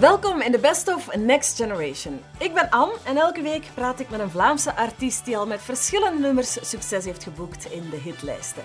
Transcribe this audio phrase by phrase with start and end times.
[0.00, 2.20] Welkom in de Best of Next Generation.
[2.38, 5.60] Ik ben Anne en elke week praat ik met een Vlaamse artiest die al met
[5.60, 8.62] verschillende nummers succes heeft geboekt in de hitlijsten.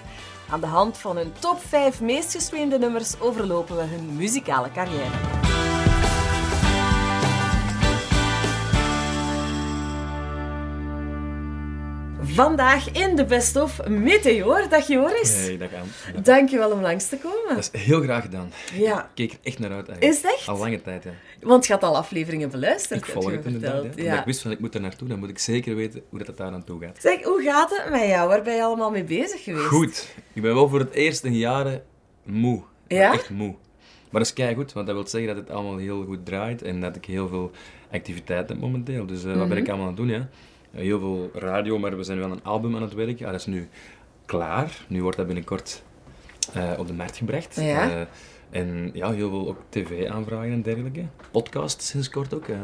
[0.49, 5.44] Aan de hand van hun top 5 meest gestreamde nummers overlopen we hun muzikale carrière.
[12.35, 14.69] Vandaag in de Best of Meteor.
[14.69, 15.45] Dag Joris.
[15.45, 16.23] Hey, dag aan.
[16.23, 17.55] Dankjewel om langs te komen.
[17.55, 18.51] Dat is heel graag gedaan.
[18.73, 19.01] Ja.
[19.03, 20.17] Ik keek er echt naar uit eigenlijk.
[20.17, 20.47] Is het echt?
[20.47, 21.11] Al lange tijd, ja.
[21.41, 23.85] Want je had al afleveringen beluisterd, Ik volg het inderdaad.
[23.95, 24.19] Ja.
[24.19, 26.37] Ik wist van ik moet er naartoe, dan moet ik zeker weten hoe dat het
[26.37, 26.97] daar aan toe gaat.
[27.01, 28.27] Zeg, hoe gaat het met jou?
[28.27, 29.65] Waar ben je allemaal mee bezig geweest?
[29.65, 30.15] Goed.
[30.33, 31.83] Ik ben wel voor het eerst in jaren
[32.23, 32.61] moe.
[32.87, 33.13] Ja?
[33.13, 33.55] Echt moe.
[34.09, 36.81] Maar dat is keigoed, want dat wil zeggen dat het allemaal heel goed draait en
[36.81, 37.51] dat ik heel veel
[37.91, 39.05] activiteit heb momenteel.
[39.05, 39.47] Dus eh, wat Mhm.
[39.49, 40.29] ben ik allemaal aan het doen, ja?
[40.75, 43.25] Heel veel radio, maar we zijn nu aan een album aan het werken.
[43.25, 43.67] Ah, dat is nu
[44.25, 44.85] klaar.
[44.87, 45.83] Nu wordt dat binnenkort
[46.53, 47.55] eh, op de markt gebracht.
[47.55, 48.07] Ja.
[48.49, 51.05] En ja, heel veel ook tv-aanvragen en dergelijke.
[51.31, 52.47] Podcast sinds kort ook.
[52.47, 52.57] nee,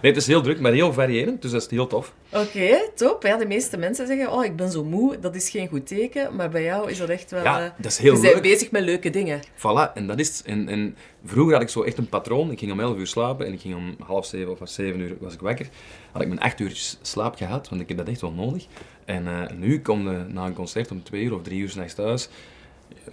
[0.00, 2.14] het is heel druk, maar heel variërend, dus dat is heel tof.
[2.32, 3.22] Oké, top.
[3.22, 5.18] Ja, de meeste mensen zeggen, oh, ik ben zo moe.
[5.18, 6.36] Dat is geen goed teken.
[6.36, 7.42] Maar bij jou is dat echt wel...
[7.42, 8.42] Ja, eh, dat is heel je bent leuk.
[8.42, 9.40] bezig met leuke dingen.
[9.56, 10.42] Voilà, en dat is.
[10.42, 12.50] En, en vroeger had ik zo echt een patroon.
[12.50, 15.16] Ik ging om 11 uur slapen en ik ging om half zeven of zeven uur
[15.20, 15.68] was ik wakker.
[16.12, 18.66] Had ik mijn acht uur slaap gehad, want ik heb dat echt wel nodig.
[19.04, 21.94] En eh, nu kom je na een concert om twee uur of drie uur s'nachts
[21.94, 22.28] thuis.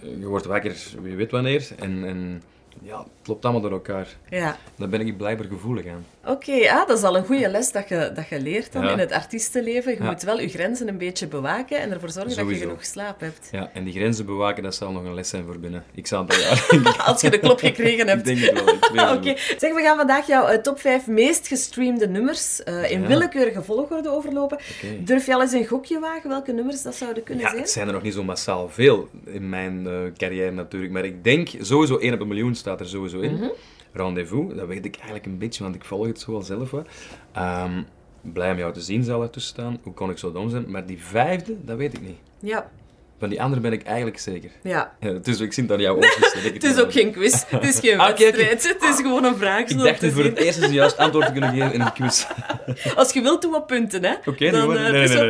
[0.00, 1.68] Je wordt wakker, wie weet wanneer.
[1.78, 2.42] En, en
[2.82, 4.16] ja, het loopt allemaal door elkaar.
[4.30, 4.56] Ja.
[4.76, 6.04] Daar ben ik blijkbaar gevoelig aan.
[6.26, 8.90] Oké, ja, dat is al een goede les dat je, dat je leert dan Ja.
[8.92, 9.92] in het artiestenleven.
[9.92, 10.10] Je Ja.
[10.10, 13.48] moet wel je grenzen een beetje bewaken en ervoor zorgen dat je genoeg slaap hebt.
[13.50, 15.84] Ja, en die grenzen bewaken, dat zal nog een les zijn voor binnen.
[15.94, 16.40] Ik zal het al
[16.80, 16.90] ja.
[17.04, 18.28] Als je de klop gekregen hebt.
[18.28, 19.06] Ik denk het wel.
[19.08, 23.00] Het Oké, zeg, we gaan vandaag jouw eh, top 5 meest gestreamde nummers eh, in
[23.00, 23.06] Ja.
[23.06, 24.58] willekeurige volgorde overlopen.
[25.00, 27.62] Durf je al eens een gokje wagen welke nummers dat zouden kunnen Ja, zijn?
[27.62, 30.92] het zijn er nog niet zo massaal veel in mijn eh, carrière natuurlijk.
[30.92, 33.34] Maar ik denk, sowieso 1 op een miljoen staat er sowieso in.
[33.34, 33.48] Mhm.
[33.94, 36.70] Rendezvous, dat weet ik eigenlijk een beetje, want ik volg het zo wel zelf.
[36.70, 36.86] Wat.
[37.32, 37.82] Ehm,
[38.20, 39.78] blij om jou te zien zal er tussen staan.
[39.82, 40.70] Hoe kon ik zo dom zijn?
[40.70, 42.16] Maar die vijfde, dat weet ik niet.
[42.38, 42.70] Ja,
[43.18, 44.50] Van die andere ben ik eigenlijk zeker.
[44.62, 44.94] ja.
[45.00, 46.20] Ja, dus ik zie het aan jouw ogen.
[46.20, 48.68] dat Het is ook geen quiz, het is geen Ah, wedstrijd.
[48.68, 49.60] Het is gewoon een vraag.
[49.68, 52.26] Ik dacht voor het eerst eens een juist antwoord te kunnen geven in een quiz.
[52.96, 54.14] Als je wilt, doe wat punten, hè.
[54.26, 54.68] Oké, Dan.
[54.68, 55.28] Nee, nee, nee,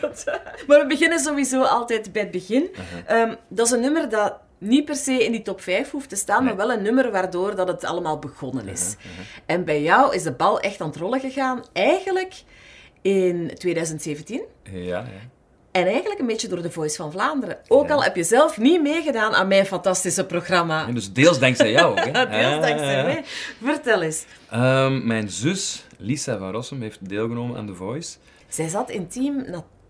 [0.00, 0.24] dat.
[0.66, 2.68] Maar we beginnen sowieso altijd bij het begin.
[3.06, 6.16] Ehm, dat is een nummer dat niet per se in die top 5 hoeft te
[6.16, 8.96] staan, maar wel een nummer waardoor dat het allemaal begonnen is.
[9.46, 12.42] En bij jou is de bal echt aan het rollen gegaan, eigenlijk
[13.02, 14.42] in 2017.
[14.62, 15.04] Ja, ja.
[15.70, 17.58] En eigenlijk een beetje door de Voice van Vlaanderen.
[17.68, 17.94] Ook Ja.
[17.94, 20.86] al heb je zelf niet meegedaan aan mijn fantastische programma.
[20.86, 22.04] En dus deels dankzij jou ook.
[22.04, 22.12] Hè?
[22.28, 23.04] Deels dankzij Ah.
[23.04, 23.24] mij.
[23.62, 24.24] Vertel eens.
[24.50, 28.16] Ehm, mijn zus, Lisa van Rossum, heeft deelgenomen aan The Voice.
[28.48, 29.44] Zij zat in team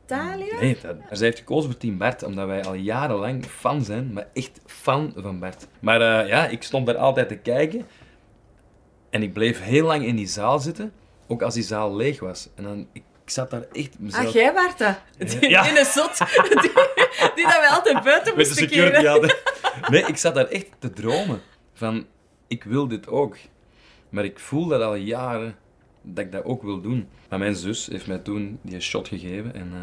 [0.09, 0.61] Natalia.
[0.61, 4.29] Nee, dat, zij heeft gekozen voor Team Bart, omdat wij al jarenlang fan zijn, maar
[4.35, 5.67] echt fan van Bart.
[5.81, 7.87] Maar eh, ja, ik stond daar altijd te kijken
[9.11, 10.93] en ik bleef heel lang in die zaal zitten,
[11.27, 12.49] ook als die zaal leeg was.
[12.55, 14.27] En dan, ik, ik zat daar echt mezelf...
[14.27, 14.97] Ah, jij dat.
[15.41, 15.67] Die Ja.
[15.69, 16.19] ene zot.
[16.19, 16.73] Die,
[17.35, 19.11] die dat wij altijd buiten met de moesten security keren.
[19.11, 19.37] hadden.
[19.91, 21.41] Nee, ik zat daar echt te dromen
[21.75, 22.07] van,
[22.49, 23.37] ik wil dit ook.
[24.09, 25.57] Maar ik voel dat al jaren,
[26.15, 27.09] dat ik dat ook wil doen.
[27.29, 29.71] Maar mijn zus heeft mij toen die shot gegeven en...
[29.73, 29.81] eh,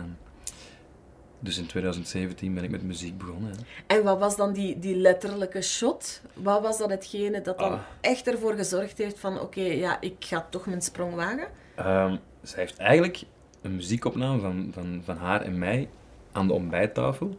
[1.39, 3.51] dus in 2017 ben ik met muziek begonnen.
[3.51, 3.95] Hè.
[3.97, 6.21] En wat was dan die, die letterlijke shot?
[6.33, 7.79] Wat was dan hetgene dat dan Ah.
[8.01, 11.47] echt ervoor gezorgd heeft van oké, ja, ik ga toch mijn sprong wagen?
[11.75, 13.23] Ehm, zij heeft eigenlijk
[13.61, 15.89] een muziekopname van, van, van haar en mij
[16.31, 17.37] aan de ontbijttafel.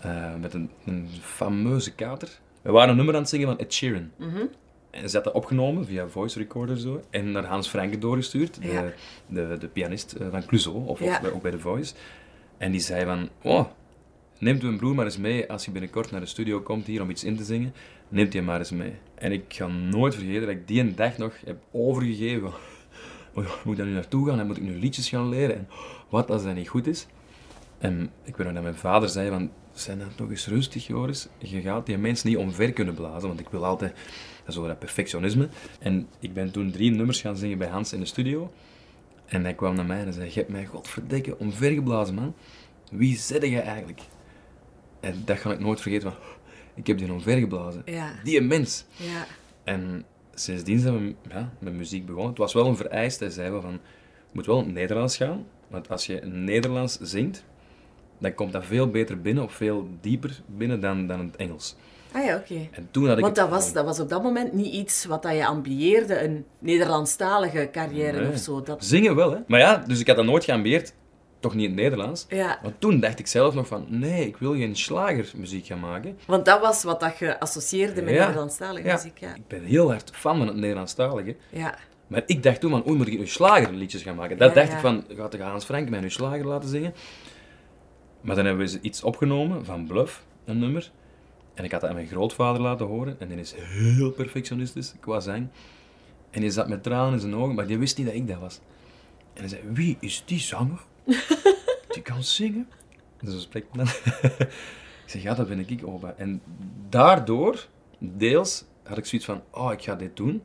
[0.00, 2.38] eh, met een, een fameuze kater.
[2.62, 4.10] We waren een nummer aan het zingen van Ed Sheeran.
[4.16, 4.44] Mhm.
[5.02, 7.02] En ze had dat opgenomen via voice recorder zo.
[7.10, 8.92] En naar Hans Franke doorgestuurd, de, Ja.
[9.26, 11.14] de, de pianist eh, van Clouseau, of, Ja.
[11.14, 11.94] of bij, ook bij The Voice.
[12.58, 13.66] En die zei van, oh,
[14.38, 17.10] neemt uw broer maar eens mee als je binnenkort naar de studio komt hier om
[17.10, 17.74] iets in te zingen.
[18.08, 18.92] Neemt hij maar eens mee.
[19.14, 22.50] En ik ga nooit vergeten dat ik die een dag nog heb overgegeven.
[23.34, 25.56] Oh moet ik daar nu naartoe gaan en moet ik nu liedjes gaan leren?
[25.56, 25.68] En
[26.08, 27.06] wat als dat niet goed is?
[27.78, 31.28] En ik weet nog dat mijn vader zei van, zijn dat toch eens rustig, Joris.
[31.38, 33.94] Je gaat die mensen niet omver kunnen blazen, want ik wil altijd
[34.46, 35.48] dat, is zo dat perfectionisme.
[35.80, 38.52] En ik ben toen drie nummers gaan zingen bij Hans in de studio.
[39.26, 42.34] En hij kwam naar mij en zei, je hebt mij godverdikke omvergeblazen, man.
[42.90, 44.00] Wie zit je eigenlijk?
[45.00, 46.20] En dat ga ik nooit vergeten, van,
[46.80, 47.82] ik heb die omvergeblazen.
[47.84, 48.12] Ja.
[48.24, 48.84] Die mens.
[48.96, 49.26] Ja.
[49.64, 50.04] En
[50.34, 52.30] sindsdien zijn we ja, met muziek begonnen.
[52.30, 53.24] Het was wel een vereiste.
[53.24, 53.78] Hij zei wel van, je
[54.32, 55.46] moet wel in het Nederlands gaan.
[55.68, 57.44] Want als je Nederlands zingt,
[58.18, 61.76] dan komt dat veel beter binnen, of veel dieper binnen dan, dan het Engels.
[62.12, 62.68] Ah ja, oké.
[62.72, 65.04] En toen had ik Want het dat was, dat was op dat moment niet iets
[65.04, 68.28] wat dat je ambieerde, een Nederlandstalige carrière Nee.
[68.32, 68.62] of zo.
[68.62, 68.84] Dat...
[68.84, 69.38] Zingen wel, hè.
[69.46, 70.94] Maar ja, dus ik had dat nooit geambieerd.
[71.40, 72.26] Toch niet in het Nederlands.
[72.28, 76.18] Ja, Want toen dacht ik zelf nog van, nee, ik wil geen slagermuziek gaan maken.
[76.26, 78.20] want dat was wat dat je associeerde met Ja.
[78.20, 78.94] Nederlandstalige Ja.
[78.94, 79.18] muziek.
[79.18, 79.34] Ja.
[79.34, 81.36] Ik ben heel hard fan van het Nederlandstalige.
[81.50, 81.74] ja.
[82.06, 84.38] Maar ik dacht toen van, oei, moet ik nu slagerliedjes gaan maken?
[84.38, 84.74] Dat Ja, dacht ja.
[84.74, 86.94] ik van, gaat de Hans Frank mij nu slager laten zingen?
[88.20, 90.90] Maar dan hebben we iets opgenomen van Bluff, een nummer.
[91.56, 93.20] En ik had dat aan mijn grootvader laten horen.
[93.20, 95.48] En die is heel perfectionistisch qua zang.
[96.30, 98.38] En die zat met tranen in zijn ogen, maar die wist niet dat ik dat
[98.38, 98.60] was.
[99.32, 100.80] En hij zei, wie is die zanger?
[101.88, 102.68] Die kan zingen.
[103.20, 103.94] Dus zo spreekt men dan.
[105.04, 106.14] ik zeg, ja, dat ben ik, opa.
[106.16, 106.42] En
[106.88, 107.66] daardoor,
[107.98, 110.42] deels, had ik zoiets van, oh, ik ga dit doen.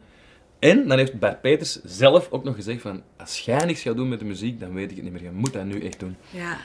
[0.59, 4.09] En dan heeft Bart Peters zelf ook nog gezegd van, als jij niks gaat doen
[4.09, 5.23] met de muziek, dan weet ik het niet meer.
[5.23, 6.15] Je moet dat nu echt doen.
[6.29, 6.57] ja.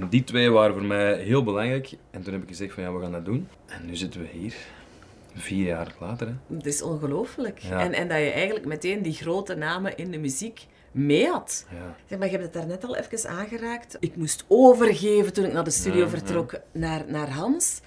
[0.00, 1.90] En die twee waren voor mij heel belangrijk.
[2.10, 3.48] En toen heb ik gezegd van, ja, we gaan dat doen.
[3.66, 4.54] En nu zitten we hier.
[5.34, 6.54] Vier jaar later, hè.
[6.56, 7.58] Het is ongelooflijk.
[7.58, 7.80] Ja.
[7.80, 11.66] En, en dat je eigenlijk meteen die grote namen in de muziek mee had.
[11.70, 11.94] Ja.
[12.06, 13.96] Zeg, maar je hebt het daarnet al even aangeraakt.
[14.00, 17.80] Ik moest overgeven toen ik naar de studio Ja, vertrok naar, naar Hans.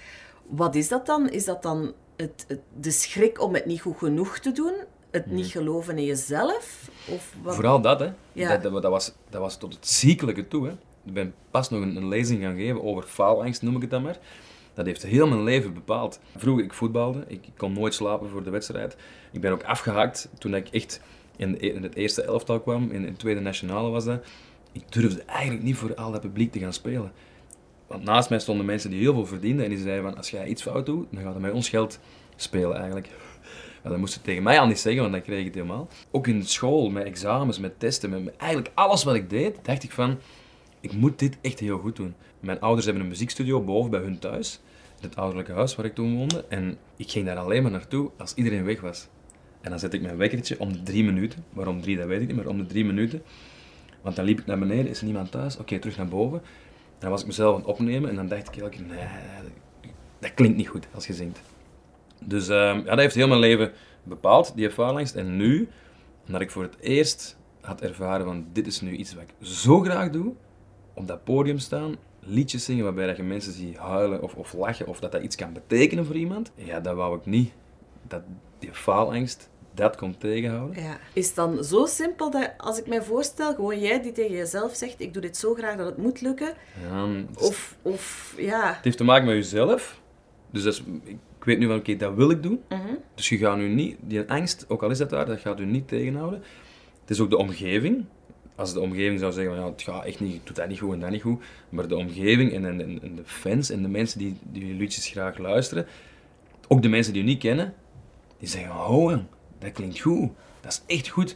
[0.48, 1.30] Wat is dat dan?
[1.30, 4.74] Is dat dan het, het- de schrik om het niet goed genoeg te doen?
[5.12, 6.90] Het niet geloven in jezelf?
[7.10, 7.56] Of wat?
[7.56, 8.10] Vooral dat, hè.
[8.34, 8.50] Ja.
[8.58, 10.74] Dat, dat, dat was, dat was tot het ziekelijke toe, hè.
[11.06, 14.18] Ik ben pas nog een, lezing gaan geven over faalangst, noem ik het dan maar.
[14.74, 16.20] Dat heeft heel mijn leven bepaald.
[16.38, 17.24] Vroeger, ik voetbalde.
[17.28, 18.96] Ik, kon nooit slapen voor de wedstrijd.
[19.32, 21.02] Ik ben ook afgehaakt toen ik echt
[21.38, 22.92] in, de- in het eerste elftal kwam.
[22.92, 24.26] In, in tweede nationale was dat.
[24.72, 27.12] Ik durfde eigenlijk niet voor al dat publiek te gaan spelen.
[27.88, 29.64] Want naast mij stonden mensen die heel veel verdienden.
[29.66, 32.00] En die zeiden van, als jij iets fout doet, dan gaat het met ons geld
[32.36, 33.10] spelen eigenlijk.
[33.84, 35.88] Ja, dat moest ze tegen mij al niet zeggen, want dan kreeg ik het helemaal.
[36.12, 39.92] Ook in school, met examens, met testen, met eigenlijk alles wat ik deed, dacht ik
[39.92, 40.18] van,
[40.82, 42.16] ik moet dit echt heel goed doen.
[42.40, 44.62] Mijn ouders hebben een muziekstudio boven bij hun thuis,
[45.00, 46.46] het ouderlijke huis waar ik toen woonde.
[46.50, 49.08] En ik ging daar alleen maar naartoe als iedereen weg was.
[49.62, 51.44] En dan zet ik mijn wekkertje om de drie minuten.
[51.50, 53.22] Waarom drie, dat weet ik niet, maar om de drie minuten.
[54.02, 55.58] Want dan liep ik naar beneden, is er niemand thuis?
[55.58, 56.40] Oké, terug naar boven.
[56.40, 59.08] En dan was ik mezelf aan het opnemen en dan dacht ik elke keer, nee,
[60.20, 61.42] dat klinkt niet goed als je zingt.
[62.26, 63.72] Dus ehm, ja, dat heeft heel mijn leven
[64.04, 65.16] bepaald, die faalangst.
[65.16, 65.70] En nu,
[66.26, 69.80] omdat ik voor het eerst had ervaren van dit is nu iets wat ik zo
[69.80, 70.34] graag doe,
[71.02, 74.88] op dat podium staan, liedjes zingen waarbij dat je mensen ziet huilen of, of lachen,
[74.88, 77.52] of dat dat iets kan betekenen voor iemand, ja, dat wou ik niet.
[78.08, 78.22] Dat
[78.60, 80.84] die faalangst, dat kon tegenhouden.
[80.84, 80.98] Ja.
[81.14, 84.76] Is het dan zo simpel dat, als ik mij voorstel, gewoon jij die tegen jezelf
[84.76, 86.54] zegt, ik doe dit zo graag dat het moet lukken?
[86.90, 87.08] Ja,
[87.38, 88.74] Of, of ja...
[88.74, 90.02] Het heeft te maken met jezelf.
[90.52, 90.84] Dus dat is,
[91.40, 92.62] ik weet nu van, oké, dat wil ik doen.
[92.70, 92.94] Mhm.
[93.16, 95.66] Dus je gaat nu niet, die angst, ook al is dat daar, dat gaat u
[95.66, 96.44] niet tegenhouden.
[97.02, 98.06] Het is ook de omgeving.
[98.62, 100.94] Als de omgeving zou zeggen, van, ja, het gaat echt niet, doet dat niet goed
[100.94, 101.44] en dat niet goed.
[101.70, 105.08] Maar de omgeving en, en, en de fans en de mensen die, die je liedjes
[105.08, 105.86] graag luisteren,
[106.68, 107.74] ook de mensen die je niet kennen,
[108.40, 109.18] die zeggen, oh,
[109.60, 110.30] dat klinkt goed.
[110.62, 111.36] Dat is echt goed.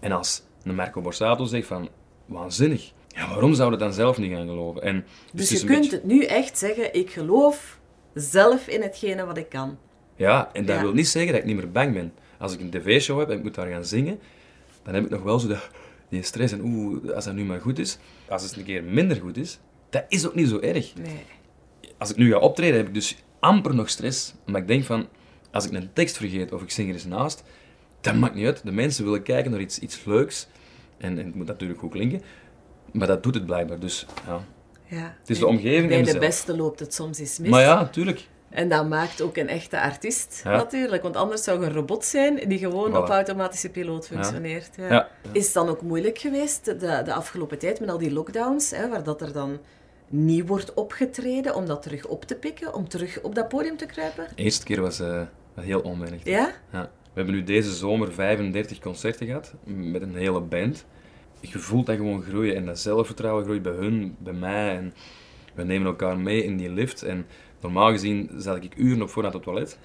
[0.00, 1.88] En als een Marco Borsato zegt van,
[2.26, 2.92] waanzinnig.
[3.08, 4.82] Ja, waarom zou je dan zelf niet gaan geloven?
[4.82, 7.78] En, Dus is je kunt beetje- het nu echt zeggen, ik geloof
[8.14, 9.78] zelf in hetgene wat ik kan.
[10.16, 10.82] Ja, en dat Ja.
[10.82, 12.12] wil niet zeggen dat ik niet meer bang ben.
[12.38, 14.18] Als ik een tv-show heb en ik moet daar gaan zingen,
[14.82, 15.58] dan heb ik nog wel zo de,
[16.08, 17.98] die stress en oeh, als dat nu maar goed is.
[18.28, 19.58] Als het een keer minder goed is,
[19.90, 20.94] dat is ook niet zo erg.
[20.94, 21.24] Nee.
[21.98, 24.34] Als ik nu ga optreden, heb ik dus amper nog stress.
[24.46, 25.08] Maar ik denk van,
[25.50, 27.42] als ik een tekst vergeet of ik zing er eens naast,
[28.00, 28.64] dat maakt niet uit.
[28.64, 30.48] De mensen willen kijken naar iets, iets leuks.
[30.98, 32.22] En, en het moet natuurlijk goed klinken.
[32.92, 33.78] Maar dat doet het blijkbaar.
[33.78, 34.44] Dus ja.
[34.88, 35.16] Ja.
[35.20, 36.24] Het is de omgeving Bij en de mezelf.
[36.26, 37.50] beste loopt het soms eens mis.
[37.50, 38.28] Maar ja, tuurlijk.
[38.50, 40.50] En dat maakt ook een echte artiest, Ja.
[40.56, 41.02] natuurlijk.
[41.02, 42.96] Want anders zou je een robot zijn die gewoon Voilà.
[42.96, 44.70] op automatische piloot functioneert.
[44.76, 44.88] Ja.
[44.88, 45.08] Ja.
[45.32, 48.88] Is het dan ook moeilijk geweest de, de afgelopen tijd met al die lockdowns, hè,
[48.88, 49.58] waar dat er dan
[50.08, 53.86] niet wordt opgetreden, om dat terug op te pikken, om terug op dat podium te
[53.86, 54.26] kruipen?
[54.36, 55.22] De eerste keer was eh,
[55.54, 56.20] heel onwennig.
[56.24, 56.52] Ja?
[56.72, 56.82] Ja.
[56.82, 60.84] We hebben nu deze zomer 35 concerten gehad met een hele band.
[61.40, 64.76] Je voelt dat gewoon groeien en dat zelfvertrouwen groeit bij hun, bij mij.
[64.76, 64.94] En
[65.54, 67.02] we nemen elkaar mee in die lift.
[67.02, 67.26] En
[67.60, 69.78] normaal gezien zat ik uren op voorhand op het toilet.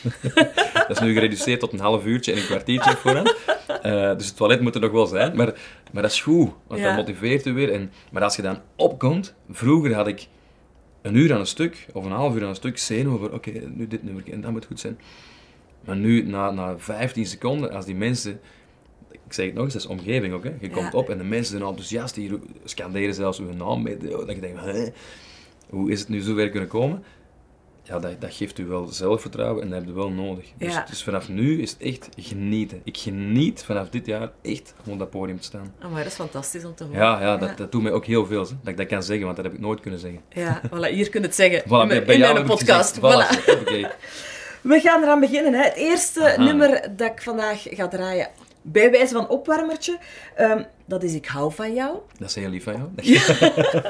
[0.88, 3.36] dat is nu gereduceerd tot een half uurtje en een kwartiertje op voorhand.
[3.82, 5.36] Eh, dus het toilet moet er nog wel zijn.
[5.36, 5.54] Maar,
[5.92, 6.86] maar dat is goed, want Ja.
[6.86, 7.72] dat motiveert je weer.
[7.72, 10.26] En, maar als je dan opkomt, vroeger had ik
[11.02, 13.50] een uur aan een stuk, of een half uur aan een stuk, zenuwen over, oké,
[13.50, 14.98] nu dit nummer en dat moet goed zijn.
[15.84, 18.40] Maar nu, na, na 15 seconden, als die mensen...
[19.10, 20.44] Ik zeg het nog eens, dat is omgeving ook.
[20.44, 20.52] Hè.
[20.60, 22.14] Je komt op en de mensen zijn enthousiast.
[22.14, 23.96] Die scanderen zelfs hun naam mee.
[23.96, 24.88] Dat je denkt, hè,
[25.70, 27.04] hoe is het nu zover kunnen komen?
[27.82, 30.44] ja, dat, dat geeft u wel zelfvertrouwen en dat heb je wel nodig.
[30.58, 30.84] Dus, Ja.
[30.88, 32.80] dus vanaf nu is het echt genieten.
[32.84, 35.74] Ik geniet vanaf dit jaar echt om op dat podium te staan.
[35.82, 36.98] Oh, maar dat is fantastisch om te horen.
[36.98, 38.42] Ja, ja, dat, dat doet mij ook heel veel.
[38.42, 40.20] hè, Dat ik dat kan zeggen, want dat heb ik nooit kunnen zeggen.
[40.28, 41.62] Ja, voilà, hier kun je het zeggen.
[41.68, 42.98] Voilà, in bij, in jou podcast.
[42.98, 43.28] gezegd.
[43.30, 43.88] Voilà.
[44.62, 45.52] We gaan eraan beginnen.
[45.54, 45.62] Hè.
[45.62, 46.42] Het eerste Aha.
[46.44, 48.28] nummer dat ik vandaag ga draaien,
[48.62, 49.98] bij wijze van opwarmertje,
[50.34, 51.96] ehm, dat is Ik hou van jou.
[52.18, 52.88] Dat is heel lief van jou.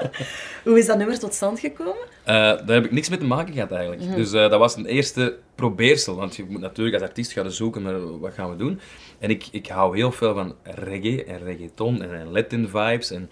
[0.65, 1.95] Hoe is dat nummer tot stand gekomen?
[2.25, 4.03] Eh, daar heb ik niks mee te maken gehad eigenlijk.
[4.03, 4.15] Mhm.
[4.17, 6.15] Dus eh, dat was een eerste probeersel.
[6.17, 8.81] Want je moet natuurlijk als artiest gaan zoeken naar wat gaan we doen.
[9.19, 13.11] En ik, ik hou heel veel van reggae en reggaeton en, en Latin vibes.
[13.11, 13.31] En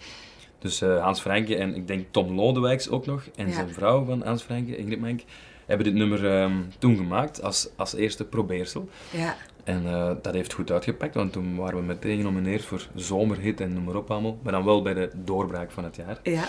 [0.59, 3.23] dus eh, Hans Franke en ik denk Tom Lodewijks ook nog.
[3.35, 3.53] En Ja.
[3.53, 5.21] zijn vrouw van Hans Franke, Ingrid Menk,
[5.65, 8.89] hebben dit nummer ehm, toen gemaakt als, als eerste probeersel.
[9.11, 9.35] Ja.
[9.63, 13.73] En eh, dat heeft goed uitgepakt, want toen waren we meteen genomineerd voor zomerhit en
[13.73, 14.37] noem maar op allemaal.
[14.41, 16.19] Maar dan wel bij de doorbraak van het jaar.
[16.23, 16.47] Ja.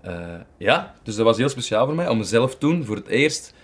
[0.00, 3.54] Eh, ja, dus dat was heel speciaal voor mij om mezelf toen voor het eerst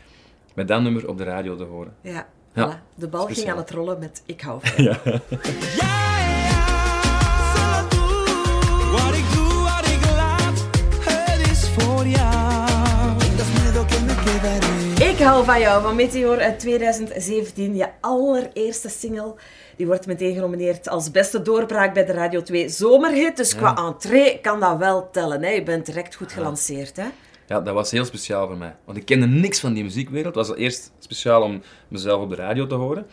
[0.55, 1.95] met dat nummer op de radio te horen.
[2.01, 2.27] Ja.
[2.53, 2.77] Ja.
[2.77, 2.95] Voilà.
[2.95, 4.97] De bal ging aan het rollen met Ik hou van jou.
[15.27, 17.77] Hou van jou van Meteor uit 2017.
[17.77, 19.35] Je allereerste single.
[19.77, 23.37] Die wordt meteen genomineerd als beste doorbraak bij de Radio 2 Zomerhit.
[23.37, 25.43] Dus qua entree kan dat wel tellen.
[25.43, 25.51] Hè?
[25.51, 26.97] Je bent direct goed gelanceerd.
[26.97, 27.07] Hè?
[27.47, 28.77] Ja, dat was heel speciaal voor mij.
[28.85, 30.35] Want ik kende niks van die muziekwereld.
[30.35, 33.07] Het was eerst speciaal om mezelf op de radio te horen.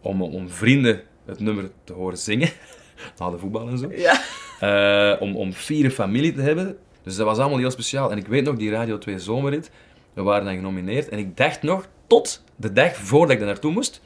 [0.00, 2.48] Om, om vrienden het nummer te horen zingen.
[3.18, 3.90] Na de voetbal en zo.
[3.96, 4.20] Ja.
[4.60, 6.76] Eh, om, om vier familie te hebben.
[7.02, 8.10] Dus dat was allemaal heel speciaal.
[8.10, 9.70] En ik weet nog, die Radio 2 zomerrit,
[10.14, 11.08] we waren dan genomineerd.
[11.08, 14.00] En ik dacht nog, tot de dag voordat ik daar naartoe moest,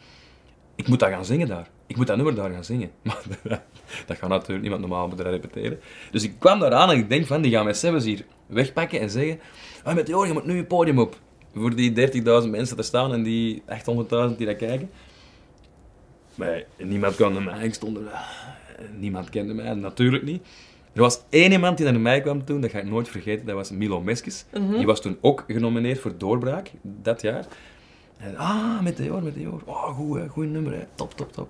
[0.75, 1.69] ik moet dat gaan zingen daar.
[1.87, 2.91] Ik moet dat nummer daar gaan zingen.
[3.03, 3.23] Maar
[4.07, 5.81] dat gaat natuurlijk niemand normaal moeten repeteren.
[6.11, 9.00] Dus ik kwam daar aan en ik denk van, die gaan mij zelfs hier wegpakken
[9.00, 9.41] en zeggen,
[9.85, 11.17] ah, met joh, je moet nu je podium op.
[11.55, 12.11] Voor die
[12.45, 13.62] 30.000 mensen te staan en die
[14.31, 14.91] 800.000 die dat kijken.
[16.35, 18.03] Maar niemand kende mij, ik stond er...
[18.99, 20.47] Niemand kende mij, natuurlijk niet.
[20.99, 23.55] Er was één iemand die naar mij kwam toen, dat ga ik nooit vergeten, dat
[23.55, 24.45] was Milo Meskes.
[24.76, 27.47] Die was toen ook genomineerd voor Doorbraak, dat jaar.
[28.17, 29.62] En, ah, met de oor, met de oor.
[29.64, 30.85] Oh, goed, hè, goed nummer, hè.
[30.95, 31.49] top, top, top.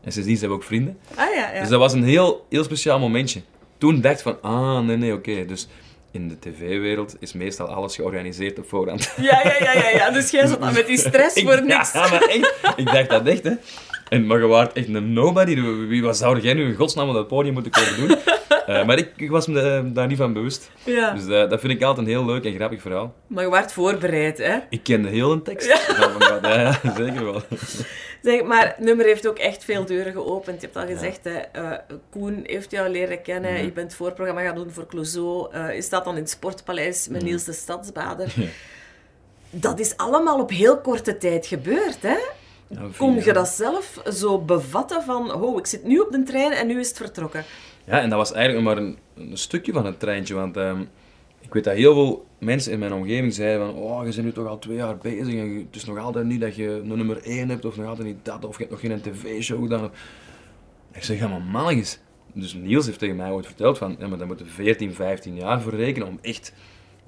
[0.00, 0.98] En sindsdien zijn we ook vrienden.
[1.14, 1.60] Ah ja, ja.
[1.60, 3.40] Dus dat was een heel, heel speciaal momentje.
[3.78, 5.44] Toen dacht ik van, ah, nee, nee, oké.
[5.46, 5.68] Dus
[6.10, 9.12] in de tv-wereld is meestal alles georganiseerd op voorhand.
[9.16, 10.10] Ja, ja, ja, ja, ja.
[10.10, 11.92] Dus jij zat dan met die stress voor niks.
[11.92, 12.54] Ja, maar echt.
[12.76, 13.52] Ik dacht dat echt, hè.
[14.08, 15.60] En, maar je waart echt een nobody.
[15.88, 18.18] Wie wat zou jij nu in godsnaam op dat podium moeten komen doen?
[18.66, 20.70] Eh, maar ik, ik was me eh, daar niet van bewust.
[20.84, 21.10] Ja.
[21.10, 23.14] Dus eh, dat vind ik altijd een heel leuk en grappig verhaal.
[23.26, 24.58] Maar je werd voorbereid, hè?
[24.70, 25.66] Ik kende heel een tekst.
[26.42, 27.42] Ja, zeker wel.
[28.22, 30.60] Zeg, maar het nummer heeft ook echt veel deuren geopend.
[30.60, 31.40] Je hebt al gezegd, hè,
[32.10, 33.64] Koen heeft jou leren kennen.
[33.64, 35.58] Je bent het voorprogramma gaan doen voor Clouseau.
[35.74, 38.34] Je staat dan in het Sportpaleis met Niels de Stadsbader.
[39.50, 42.16] Dat is allemaal op heel korte tijd gebeurd, hè?
[42.96, 45.32] Kon je dat zelf zo bevatten van...
[45.34, 47.44] Oh, ik zit nu op de trein en nu is het vertrokken.
[47.84, 50.34] Ja, en dat was eigenlijk maar een, een stukje van het treintje.
[50.34, 50.80] Want ehm,
[51.40, 54.32] ik weet dat heel veel mensen in mijn omgeving zeiden van oh, je bent nu
[54.32, 56.86] toch al twee jaar bezig en je- het is nog altijd niet dat je een
[56.96, 59.90] nummer één hebt of nog altijd niet dat of je hebt nog geen tv-show gedaan.
[60.92, 61.98] Ik zeg, ja maar mannetjes.
[62.32, 65.60] Dus Niels heeft tegen mij ooit verteld van, ja, maar daar moeten 14, 15 jaar
[65.60, 66.52] voor rekenen om echt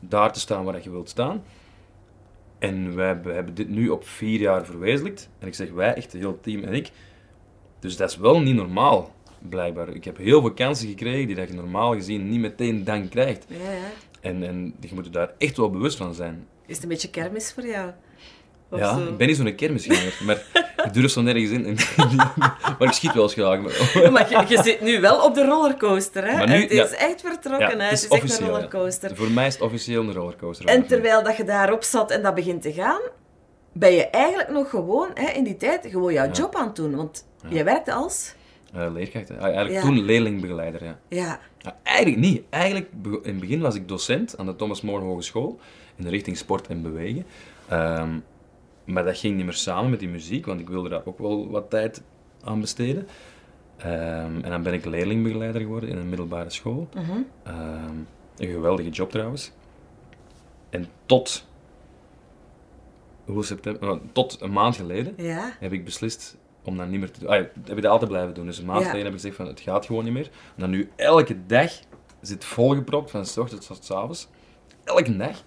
[0.01, 1.43] daar te staan waar dat je wilt staan.
[2.59, 5.29] En wij hebben, dit nu op vier jaar verwezenlijkt.
[5.39, 6.91] En ik zeg wij, echt het hele team en ik.
[7.81, 9.13] Dus dat is wel niet normaal,
[9.49, 9.89] blijkbaar.
[9.89, 13.47] Ik heb heel veel kansen gekregen die dat je normaal gezien niet meteen dan krijgt.
[13.49, 13.91] Ja, ja.
[14.21, 16.47] En, en je moet er daar echt wel bewust van zijn.
[16.67, 17.93] Is het een beetje kermis voor jou?
[18.71, 19.03] Of ja, zo?
[19.07, 20.43] ik ben niet zo'n kermisganger, maar
[20.85, 21.63] ik durf zo nergens in.
[22.79, 23.61] maar ik schiet wel eens graag.
[23.61, 26.47] Maar, Maar je, je zit nu wel op de rollercoaster, hè?
[26.47, 26.97] Nu- het is ja.
[26.97, 27.83] echt vertrokken, Ja, hè?
[27.83, 28.51] het Het is echt een ja.
[28.51, 29.17] rollercoaster.
[29.17, 30.67] Voor mij is het officieel een rollercoaster.
[30.67, 33.01] En terwijl dat je daarop zat en dat begint te gaan,
[33.73, 36.97] ben je eigenlijk nog gewoon hè, in die tijd gewoon jouw job aan het doen.
[36.97, 38.35] Want jij werkte als...
[38.75, 39.31] Eh, leerkracht.
[39.31, 39.81] Ah, eigenlijk Ja.
[39.81, 40.99] toen leerlingbegeleider, ja.
[41.09, 41.41] Ja,
[41.83, 42.43] eigenlijk niet.
[42.51, 45.59] Eigenlijk, in het begin was ik docent aan de Thomas More Hogeschool
[45.97, 47.27] in de richting sport en bewegen.
[47.69, 48.09] Ehm,
[48.89, 51.51] maar dat ging niet meer samen met die muziek, want ik wilde daar ook wel
[51.51, 52.03] wat tijd
[52.45, 53.07] aan besteden.
[53.77, 56.89] Ehm, en dan ben ik leerlingbegeleider geworden in een middelbare school.
[56.95, 57.19] Mhm.
[57.43, 57.95] Ehm,
[58.37, 59.53] een geweldige job trouwens.
[60.71, 61.47] En tot,
[63.25, 65.57] hoe september, oh, tot een maand geleden ja.
[65.61, 67.29] heb ik beslist om dat niet meer te doen.
[67.29, 68.47] Ah, ja, heb ik dat altijd blijven doen.
[68.47, 68.85] Dus een maand Ja.
[68.85, 70.31] geleden heb ik gezegd van het gaat gewoon niet meer.
[70.55, 71.73] En dan nu elke dag
[72.21, 74.29] zit volgepropt van s ochtends tot s avonds.
[74.85, 75.43] Elke dag.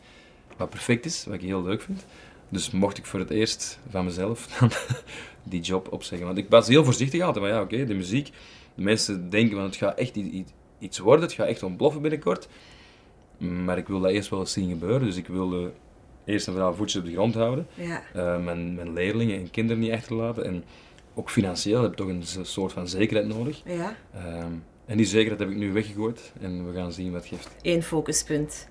[0.57, 2.05] Wat perfect is, wat ik heel leuk vind.
[2.51, 4.72] Dus mocht ik voor het eerst van mezelf dan
[5.43, 6.27] die job opzeggen.
[6.27, 7.46] Want ik was heel voorzichtig altijd.
[7.46, 8.29] Maar ja, oké, de muziek.
[8.75, 10.15] De mensen denken van het gaat echt
[10.79, 11.25] iets worden.
[11.25, 12.48] Het gaat echt ontploffen binnenkort.
[13.38, 15.08] Maar ik wil dat eerst wel eens zien gebeuren.
[15.08, 15.72] Dus ik wilde
[16.25, 17.67] eerst en vooral voetjes op de grond houden.
[17.74, 18.03] Ja.
[18.13, 20.46] Eh, mijn, mijn leerlingen en kinderen niet achterlaten.
[20.46, 20.63] En
[21.13, 23.62] ook financieel heb ik toch een soort van zekerheid nodig.
[23.65, 23.96] Ja.
[24.13, 24.53] Ehm,
[24.86, 26.34] en die zekerheid heb ik nu weggegooid.
[26.39, 27.55] En we gaan zien wat het geeft.
[27.62, 28.67] Eén focuspunt.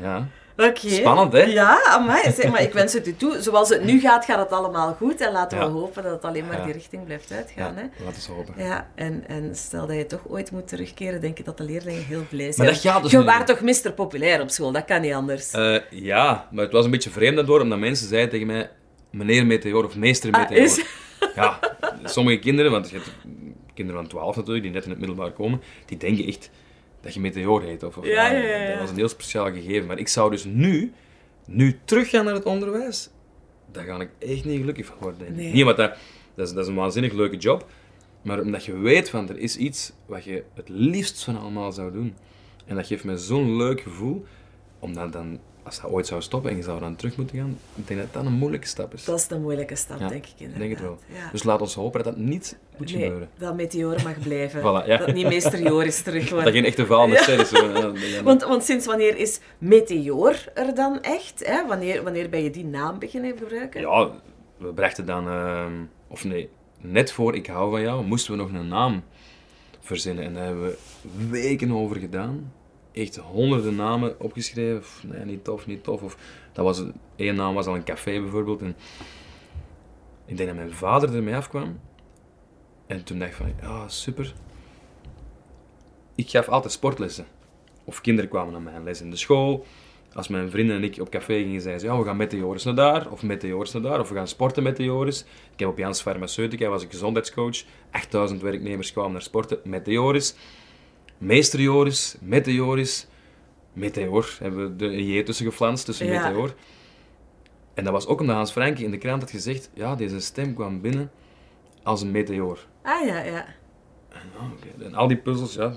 [0.00, 0.28] Ja.
[0.68, 0.88] Oké.
[0.88, 1.42] Spannend, hè?
[1.42, 2.32] Ja, amai.
[2.32, 3.40] Zeg, maar ik wens het u toe.
[3.42, 5.20] Zoals het nu gaat, gaat het allemaal goed.
[5.20, 5.70] En laten we Ja.
[5.70, 6.64] hopen dat het alleen maar Ja.
[6.64, 7.76] die richting blijft Ja, uitgaan.
[7.76, 7.82] Hè?
[8.04, 8.54] laten we hopen.
[8.56, 12.04] Ja, en, en stel dat je toch ooit moet terugkeren, denk ik dat de leerlingen
[12.04, 12.66] heel blij zijn.
[12.66, 14.72] Maar dat gaat dus Je waart toch mister populair op school?
[14.72, 15.50] Dat kan niet anders.
[15.50, 18.70] Eh, ja, maar het was een beetje vreemd daardoor, omdat mensen zeiden tegen mij,
[19.10, 20.64] meneer Meteor of meester Ah, Meteor.
[20.64, 20.84] is-
[21.34, 21.58] Ja,
[22.04, 23.10] sommige kinderen, want je hebt
[23.74, 26.50] kinderen van 12 natuurlijk, die net in het middelbaar komen, die denken echt
[27.00, 27.82] dat je Meteor heet.
[27.82, 28.70] Of, of, Ja, ja, ja, ja.
[28.70, 29.86] Dat was een heel speciaal gegeven.
[29.86, 30.92] Maar ik zou dus nu,
[31.46, 33.10] nu teruggaan naar het onderwijs,
[33.72, 35.34] daar ga ik echt niet gelukkig van worden.
[35.34, 35.52] Nee.
[35.52, 35.96] Niet omdat dat,
[36.34, 37.66] dat is, dat is een waanzinnig leuke job,
[38.22, 41.92] maar omdat je weet van, er is iets wat je het liefst van allemaal zou
[41.92, 42.14] doen.
[42.66, 44.24] En dat geeft me zo'n leuk gevoel,
[44.78, 45.40] omdat dan,
[45.70, 48.12] als dat ooit zou stoppen en je zou dan terug moeten gaan, ik denk dat
[48.12, 49.04] dat een moeilijke stap is.
[49.04, 50.58] Dat is een moeilijke stap, Ja, denk ik inderdaad.
[50.58, 50.98] denk het wel.
[51.06, 51.30] Ja.
[51.30, 53.28] Dus laat ons hopen dat dat niet moet nee, gebeuren.
[53.38, 54.60] dat Meteor mag blijven.
[54.60, 54.96] Voilà, ja.
[54.96, 56.44] Dat niet meester Joris terug wordt.
[56.44, 57.48] Dat geen echte is.
[57.48, 58.22] zo, ja, ja.
[58.30, 61.46] Want, want sinds wanneer is Meteor er dan echt?
[61.46, 61.66] Hè?
[61.66, 63.80] Wanneer, wanneer ben je die naam beginnen gebruiken?
[63.80, 64.10] Ja,
[64.56, 65.72] we brachten dan, ehm,
[66.08, 66.48] of nee,
[66.80, 69.02] net voor Ik hou van jou, moesten we nog een naam
[69.80, 70.24] verzinnen.
[70.24, 70.76] En daar hebben we
[71.28, 72.52] weken over gedaan.
[72.92, 74.78] Echt honderden namen opgeschreven.
[74.78, 76.02] Of, nee, niet tof, niet tof.
[76.02, 76.16] Of,
[76.52, 76.82] dat was,
[77.16, 78.62] één naam was al een café bijvoorbeeld.
[78.62, 78.76] En
[80.26, 81.80] ik denk dat mijn vader ermee afkwam.
[82.86, 84.34] En toen dacht ik van, ja, super.
[86.14, 87.26] Ik gaf altijd sportlessen.
[87.84, 89.66] Of kinderen kwamen naar mijn les in de school.
[90.14, 92.36] Als mijn vrienden en ik op café gingen, zeiden ze, ja, we gaan met de
[92.36, 94.84] Joris naar daar, of met de Joris naar daar, of we gaan sporten met de
[94.84, 95.20] Joris.
[95.52, 97.62] Ik heb op Jans Farmaceutica, was gezondheidscoach.
[97.90, 100.34] 8000 werknemers kwamen naar sporten met de Joris.
[101.20, 103.06] Meester Joris, met de Joris.
[103.72, 106.26] Meteor, hebben we de J tussen geflanst, tussen Ja.
[106.28, 106.54] Meteor.
[107.74, 110.54] En dat was ook omdat Hans Franke in de krant had gezegd, ja, deze stem
[110.54, 111.10] kwam binnen
[111.82, 112.58] als een meteoor.
[112.82, 113.46] Ah ja, ja.
[114.78, 115.72] En al die puzzels, ja,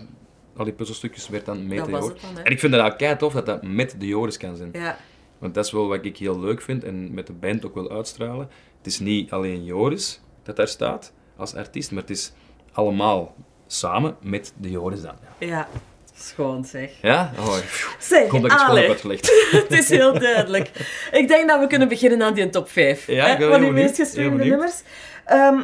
[0.56, 2.16] al die puzzelstukjes werd dan meteoor.
[2.36, 2.42] hè?
[2.42, 4.70] En ik vind dat ook kei tof dat dat met de Joris kan zijn.
[4.74, 4.98] ja.
[5.38, 7.92] Want dat is wel wat ik heel leuk vind en met de band ook wil
[7.92, 8.50] uitstralen.
[8.78, 12.34] Het is niet alleen Joris dat daar staat als artiest, maar het is
[12.72, 13.36] allemaal
[13.74, 15.16] samen met de Joris dan.
[15.38, 15.48] Ja?
[15.48, 15.68] Ja.
[16.16, 16.90] Schoon zeg.
[17.02, 17.32] Ja?
[17.40, 19.32] Oh, ik Zeg, hoop dat ik het uitgelegd.
[19.70, 20.72] het is heel duidelijk.
[21.12, 23.72] Ik denk dat we kunnen beginnen aan die top 5 Ja, ik ben van die
[23.72, 24.82] meest gestreamde nummers.
[25.26, 25.62] Ehm,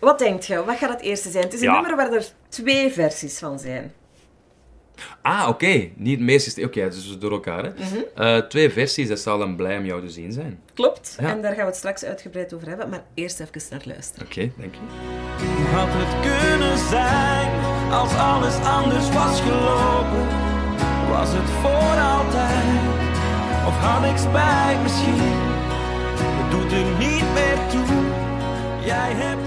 [0.00, 0.64] wat denkt je?
[0.64, 1.44] Wat gaat het eerste zijn?
[1.44, 1.72] Het is een Ja.
[1.80, 3.92] nummer waar er twee versies van zijn.
[5.22, 5.88] Ah, oké.
[5.94, 6.64] Niet het meest...
[6.64, 7.64] Oké, dus door elkaar.
[7.64, 7.70] Hè.
[7.70, 8.02] Mhm.
[8.14, 10.60] Eh, twee versies, dat zal dan blij om jou te zien zijn.
[10.74, 11.16] Klopt.
[11.20, 11.28] Ja.
[11.28, 12.88] En daar gaan we het straks uitgebreid over hebben.
[12.88, 14.26] Maar eerst even naar luisteren.
[14.26, 14.80] Oké, dank je.
[15.56, 17.50] Hoe had het kunnen zijn
[17.92, 20.26] als alles anders was gelopen?
[21.08, 22.82] Was het voor altijd?
[23.66, 25.32] Of had ik spijt misschien?
[26.38, 27.96] Het doet er niet meer toe.
[28.84, 29.43] Jij hebt.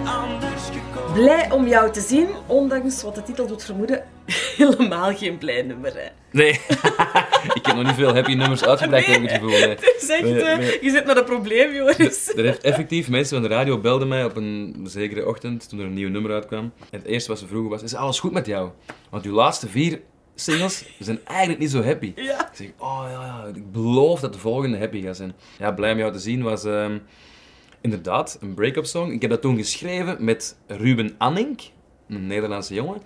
[1.18, 4.04] Blij om jou te zien, ondanks wat de titel doet vermoeden,
[4.58, 5.94] helemaal geen blij nummer.
[5.96, 6.08] Hè.
[6.32, 6.50] Nee,
[7.60, 9.50] ik heb nog niet veel happy nummers uitgebracht, heb ik het gevoel.
[9.50, 9.70] nee.
[9.70, 10.78] Het is echt, Nee, eh, nee.
[10.82, 12.34] je zit met een probleem, Joris.
[12.36, 15.86] Er heeft effectief mensen van de radio belden mij op een zekere ochtend toen er
[15.86, 16.72] een nieuw nummer uitkwam.
[16.90, 18.70] En het eerste wat ze vroegen was: Is alles goed met jou?
[19.10, 20.02] Want uw laatste vier
[20.36, 22.14] singles zijn eigenlijk niet zo happy.
[22.16, 22.40] Ja.
[22.40, 25.34] Ik zeg: Oh ja, ja, ik beloof dat de volgende happy gaat zijn.
[25.60, 26.98] Ja, blij om jou te zien was ehm,
[27.82, 29.12] inderdaad een break-up song.
[29.12, 31.62] Ik heb dat toen geschreven met Ruben Annink,
[32.08, 33.02] een Nederlandse jongen.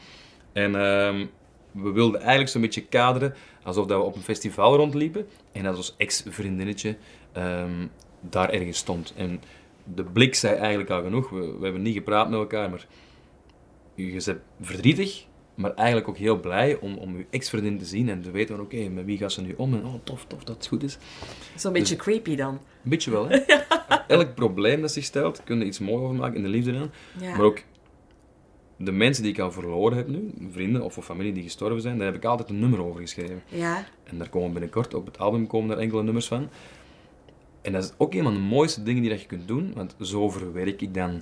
[0.54, 1.26] En ehm,
[1.72, 5.76] we wilden eigenlijk zo'n beetje kaderen alsof dat we op een festival rondliepen en dat
[5.76, 6.98] ons ex-vriendinnetje
[7.32, 7.88] ehm,
[8.20, 9.14] daar ergens stond.
[9.16, 9.42] En
[9.84, 11.30] de blik zei eigenlijk al genoeg.
[11.30, 12.86] We, we hebben niet gepraat met elkaar, maar
[13.96, 15.26] je bent verdrietig,
[15.62, 18.66] maar eigenlijk ook heel blij om, om je ex-vriendin te zien en te weten van
[18.66, 19.74] oké, met wie gaat ze nu om?
[19.74, 20.98] En oh, tof, tof dat het goed is.
[21.56, 22.54] Zo'n beetje creepy dan.
[22.54, 23.38] Een beetje wel, hè?
[24.18, 26.92] Elk probleem dat zich stelt, kun je iets moois over maken in de liefde dan.
[27.20, 27.36] Ja.
[27.36, 27.64] Maar ook
[28.78, 32.06] de mensen die ik al verloren heb nu, vrienden of familie die gestorven zijn, daar
[32.06, 33.42] heb ik altijd een nummer over geschreven.
[33.48, 33.86] Ja.
[34.04, 36.50] En daar komen binnenkort op het album komen er enkele nummers van.
[37.62, 39.96] En dat is ook een van de mooiste dingen die dat je kunt doen, want
[40.00, 41.22] zo verwerk ik dan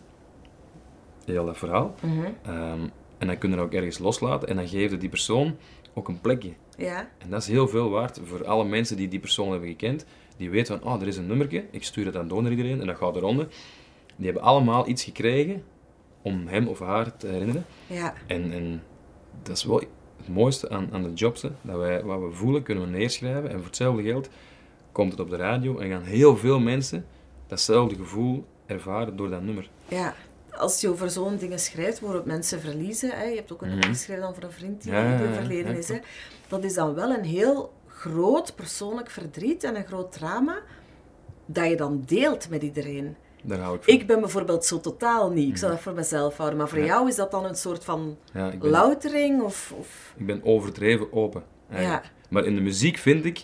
[1.25, 1.95] heel dat verhaal.
[2.01, 2.25] Mhm.
[2.41, 2.87] Ehm,
[3.19, 5.55] en dan kun je dat ook ergens loslaten en dan geef je die persoon
[5.93, 6.53] ook een plekje.
[6.77, 7.09] Ja.
[7.17, 10.05] En dat is heel veel waard voor alle mensen die die persoon hebben gekend.
[10.37, 12.81] Die weten van, oh, er is een nummertje, ik stuur het dan door naar iedereen
[12.81, 13.47] en dat gaat eronder.
[14.15, 15.63] Die hebben allemaal iets gekregen
[16.21, 17.65] om hem of haar te herinneren.
[17.87, 18.13] Ja.
[18.27, 18.83] En, en
[19.43, 19.79] dat is wel
[20.17, 21.41] het mooiste aan, aan de jobs.
[21.41, 21.49] Hè.
[21.61, 23.49] Dat wij wat we voelen, kunnen we neerschrijven.
[23.49, 24.29] En voor hetzelfde geld
[24.91, 27.05] komt het op de radio en gaan heel veel mensen
[27.47, 29.69] datzelfde gevoel ervaren door dat nummer.
[29.87, 30.15] Ja.
[30.59, 33.87] Als je over zo'n dingen schrijft, waarop mensen verliezen, hè, je hebt ook een nummer
[33.87, 35.23] geschreven dan voor een vriend die Mhm.
[35.23, 35.97] Ja, overleden ja, is, hè,
[36.47, 40.61] dat is dan wel een heel groot persoonlijk verdriet en een groot drama,
[41.45, 43.15] dat je dan deelt met iedereen.
[43.43, 43.93] Daar hou ik van.
[43.93, 45.49] Ik ben bijvoorbeeld zo totaal niet.
[45.49, 46.57] Ik zou dat voor mezelf houden.
[46.57, 49.41] Maar voor jou is dat dan een soort van ben, loutering?
[49.41, 50.13] Of, of...
[50.17, 51.43] ik ben overdreven open.
[51.69, 52.11] eigenlijk.
[52.29, 53.43] Maar in de muziek vind ik,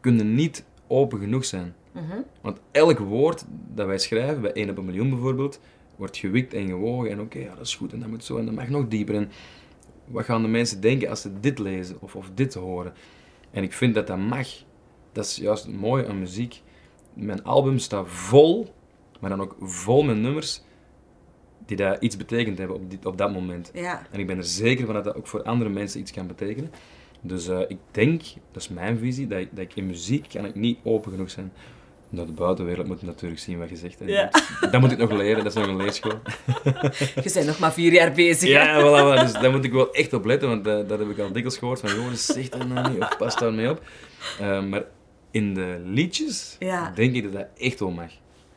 [0.00, 1.74] kunnen niet open genoeg zijn.
[1.92, 2.20] Mhm.
[2.40, 5.60] Want elk woord dat wij schrijven, bij 1 op een miljoen bijvoorbeeld,
[6.00, 7.10] wordt gewikt en gewogen.
[7.10, 9.14] En oké, ja, dat is goed en dat moet zo en dat mag nog dieper.
[9.14, 9.30] En
[10.04, 12.92] wat gaan de mensen denken als ze dit lezen of, of dit horen?
[13.50, 14.48] En ik vind dat dat mag.
[15.12, 16.62] Dat is juist het mooie aan muziek.
[17.14, 18.74] Mijn album staat vol,
[19.20, 20.62] maar dan ook vol met nummers
[21.66, 23.70] die daar iets betekend hebben op, dit, op dat moment.
[23.74, 24.06] Ja.
[24.10, 26.70] En ik ben er zeker van dat dat ook voor andere mensen iets kan betekenen.
[27.20, 30.44] Dus eh, ik denk, dat is mijn visie, dat ik, dat ik in muziek kan
[30.44, 31.52] ik niet open genoeg zijn.
[32.10, 33.96] Omdat de buitenwereld moet natuurlijk zien wat je zegt.
[34.04, 34.30] Ja.
[34.70, 36.12] Dat moet ik nog leren, dat is nog een leerschool.
[37.24, 38.52] Je bent nog maar vier jaar bezig.
[38.52, 38.62] hè?
[38.62, 39.22] Ja, voilà, voilà.
[39.32, 41.56] dus daar moet ik wel echt op letten, want eh, dat heb ik al dikwijls
[41.58, 41.80] gehoord.
[41.80, 43.82] Van jongens, zeg dat nou niet, of pas daar mee op.
[44.40, 44.82] Eh, maar
[45.30, 46.92] in de liedjes Ja.
[46.94, 48.10] denk ik dat dat echt wel mag.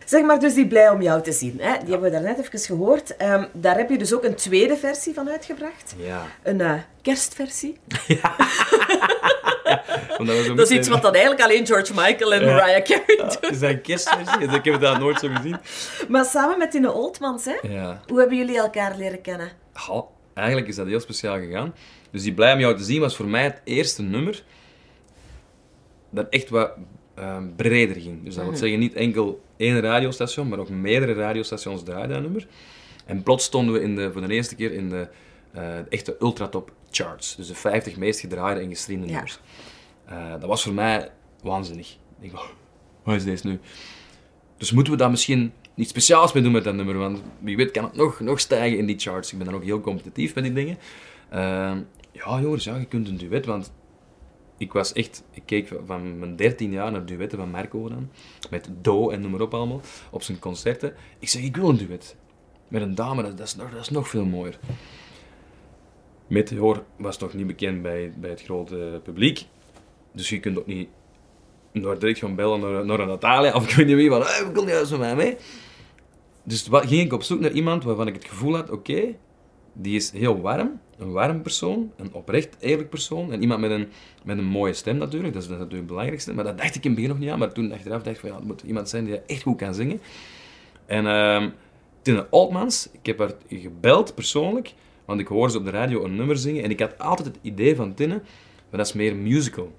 [0.06, 1.58] Zeg maar dus die blij om jou te zien.
[1.60, 1.72] Hè?
[1.80, 3.18] Die hebben we daarnet even gehoord.
[3.18, 5.96] Ehm, daar heb je dus ook een tweede versie van uitgebracht.
[5.98, 6.26] Ja.
[6.44, 7.78] Een eh, kerstversie.
[10.18, 12.56] Omdat we zo Dat is iets wat dan eigenlijk alleen George Michael en Ja.
[12.56, 13.52] Mariah Carey doen.
[13.52, 14.48] Is dat een kerstversie?
[14.52, 15.58] Ik heb dat nooit zo gezien.
[16.08, 17.56] Maar samen met Tine Oldmans, hè?
[17.70, 18.02] Ja.
[18.08, 19.52] Hoe hebben jullie elkaar leren kennen?
[19.74, 21.74] Goh, eigenlijk is dat heel speciaal gegaan.
[22.12, 24.44] Dus die Blij om jou te zien was voor mij het eerste nummer
[26.10, 26.72] dat echt wat
[27.16, 28.24] ehm, breder ging.
[28.24, 32.48] Dus dat wil zeggen, niet enkel één radiostation, maar ook meerdere radiostations draaiden dat nummer.
[33.06, 35.08] En plots stonden we in de, voor de eerste keer in de
[35.54, 37.36] eh, echte ultratop charts.
[37.36, 39.12] Dus de 50 meest gedraaide en gestreamde Ja.
[39.12, 39.40] nummers.
[40.06, 41.12] Eh, dat was voor mij
[41.42, 41.98] waanzinnig.
[42.20, 42.54] Ik dacht,
[43.04, 43.60] wat is deze nu?
[44.58, 46.98] Dus moeten we daar misschien iets speciaals mee doen met dat nummer?
[46.98, 49.32] Want wie weet kan het nog, nog stijgen in die charts.
[49.32, 50.78] Ik ben dan ook heel competitief met die dingen.
[51.30, 53.46] Ehm, ja, Joris, ja, je kunt een duet.
[53.46, 53.72] Want
[54.58, 55.24] ik was echt...
[55.32, 58.10] Ik keek van mijn 13 jaar naar duetten van Marco dan.
[58.50, 59.82] Met Do en noem maar op allemaal.
[60.12, 60.94] Op zijn concerten.
[61.20, 62.16] Ik zeg, ik wil een duet.
[62.68, 64.60] Met een dame, dat, dat, is, nog, dat is nog veel mooier.
[66.28, 69.46] Meteor was nog niet bekend bij, bij het grote publiek.
[70.14, 70.88] Dus je kunt ook niet
[71.74, 74.68] door direct gaan bellen naar, naar Natalia of ik weet niet wie, van hey, wil
[74.68, 75.36] je eens met mij mee?
[76.44, 79.16] Dus wat, ging ik op zoek naar iemand waarvan ik het gevoel had, oké,
[79.74, 83.88] die is heel warm, een warm persoon, een oprecht eerlijk persoon en iemand met een,
[84.24, 86.34] met een mooie stem natuurlijk, dat is, dat is natuurlijk het belangrijkste.
[86.34, 88.22] Maar dat dacht ik in het begin nog niet aan, maar toen achteraf dacht ik
[88.22, 90.02] van ja, het moet iemand zijn die echt goed kan zingen.
[90.86, 91.50] En ehm
[92.02, 94.74] Tine Altmans, ik heb haar gebeld persoonlijk,
[95.06, 97.38] want ik hoorde ze op de radio een nummer zingen en ik had altijd het
[97.42, 98.22] idee van Tine,
[98.74, 99.76] maar dat is meer musical.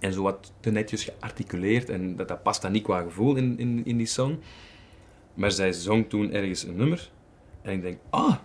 [0.00, 3.58] En zo wat te netjes gearticuleerd en dat, dat past dan niet qua gevoel in,
[3.58, 4.38] in, in die song.
[5.34, 7.10] Maar zij zong toen ergens een nummer
[7.62, 8.36] en ik denk, ah,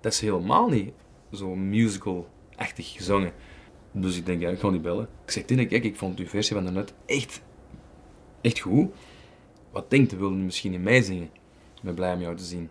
[0.00, 0.92] dat is helemaal niet
[1.32, 3.32] zo musical-achtig gezongen.
[3.92, 5.08] Dus ik denk, ja, ik ga die bellen.
[5.24, 7.42] Ik zeg, Tine, kijk, ik vond uw versie van daarnet echt,
[8.40, 8.94] echt goed.
[9.70, 11.30] Wat denkt u, wil u misschien in mij zingen?
[11.74, 12.70] Ik ben blij om jou te zien.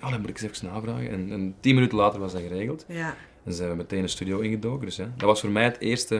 [0.00, 1.10] Ja, dan moet ik eens even navragen.
[1.10, 2.84] En, en tien minuten later was dat geregeld.
[2.88, 3.16] Ja.
[3.44, 4.86] En zijn we meteen een studio ingedoken.
[4.86, 6.14] Dus ja, dat was voor mij het eerste,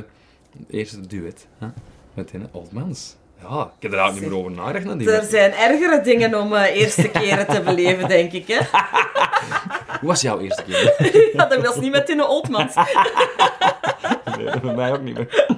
[0.59, 1.47] het eerste duet.
[1.59, 1.67] Hè?
[2.15, 3.17] Met Tine Oldmans.
[3.43, 5.07] Ja, ik heb er eigenlijk niet meer over nagedacht.
[5.07, 8.47] Er zijn ergere dingen om eh, eerste keren te beleven, denk ik.
[8.47, 8.59] Hè?
[10.01, 10.95] Hoe was jouw eerste keer?
[11.37, 12.75] Ja, dat was niet met Tine Oldmans.
[14.37, 15.57] nee, voor mij ook niet meer.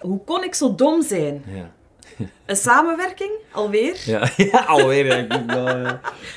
[0.00, 1.44] Hoe kon ik zo dom zijn?
[1.46, 1.70] Ja.
[2.46, 5.18] Een samenwerking, alweer, Ja, ja alweer.
[5.18, 5.32] Ik.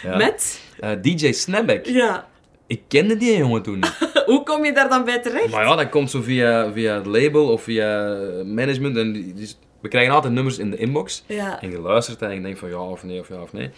[0.03, 0.17] Ja.
[0.17, 0.61] met...
[0.79, 1.85] Eh, DJ Snapback.
[1.85, 2.28] Ja.
[2.69, 4.11] Ik kende die jongen toen niet.
[4.25, 5.49] Hoe kom je daar dan bij terecht?
[5.51, 8.97] Maar ja, dat komt zo via, via het label of via management.
[8.97, 11.23] En die, die- we krijgen altijd nummers in de inbox.
[11.25, 11.61] Ja.
[11.61, 13.69] En je luistert en je denkt van ja of nee of ja of nee.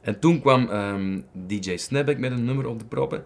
[0.00, 3.24] En toen kwam ehm, DJ Snapback met een nummer op de proppen.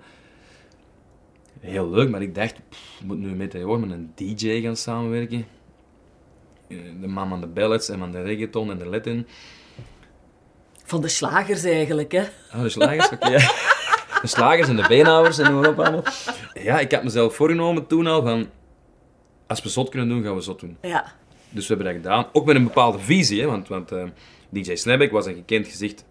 [1.60, 4.76] Heel leuk, maar ik dacht, pff, ik moet nu met hoor met een DJ gaan
[4.76, 5.46] samenwerken.
[6.68, 9.26] Eh, De man van de ballads en van de reggaeton en de Latin.
[10.84, 12.22] Van de slagers eigenlijk, hè?
[12.50, 13.28] Ah, de slagers, oké.
[13.28, 13.50] ja.
[14.20, 16.02] De slagers en de beenhouwers en noem op allemaal.
[16.54, 18.46] Ja, ik had mezelf voorgenomen toen al van,
[19.46, 20.76] als we zot kunnen doen, gaan we zot doen.
[20.82, 21.12] Ja.
[21.50, 22.26] Dus we hebben dat gedaan.
[22.32, 24.04] Ook met een bepaalde visie, hè, want, want eh,
[24.48, 26.04] DJ Snapback was een gekend gezicht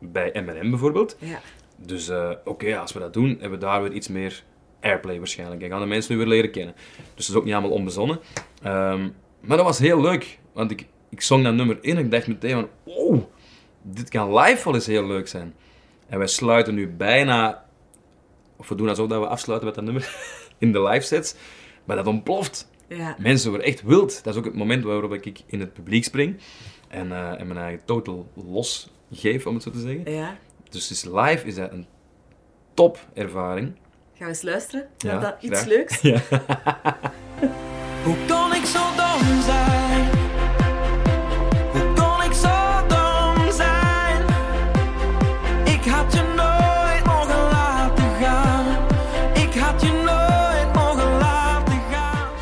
[0.00, 1.16] bij M&M bijvoorbeeld.
[1.18, 1.40] Ja.
[1.76, 4.42] Dus eh, oké, als we dat doen, hebben we daar weer iets meer
[4.80, 5.62] airplay waarschijnlijk.
[5.62, 6.74] En gaan de mensen nu weer leren kennen.
[7.14, 8.20] Dus dat is ook niet allemaal onbezonnen.
[8.62, 9.08] Ehm,
[9.40, 12.26] maar dat was heel leuk, want ik, ik zong dat nummer in en ik dacht
[12.26, 13.22] meteen van, oh,
[13.82, 15.54] dit kan live wel eens heel leuk zijn.
[16.14, 17.64] En wij sluiten nu bijna,
[18.56, 20.16] of we doen alsof dat we afsluiten met dat nummer,
[20.58, 21.34] in de live sets.
[21.84, 22.70] Maar dat ontploft.
[22.88, 23.16] Ja.
[23.18, 24.24] Mensen worden echt wild.
[24.24, 26.40] Dat is ook het moment waarop ik in het publiek spring.
[26.88, 30.12] En, eh, en mijn eigen total los geef, om het zo te zeggen.
[30.12, 30.36] Ja.
[30.70, 31.86] Dus is live is dat een
[32.74, 33.66] top ervaring.
[33.76, 33.82] Gaan
[34.18, 35.66] we eens luisteren Ja, naar dat iets graag.
[35.66, 36.00] leuks?
[38.04, 39.63] Hoe kon ik zo dom zijn?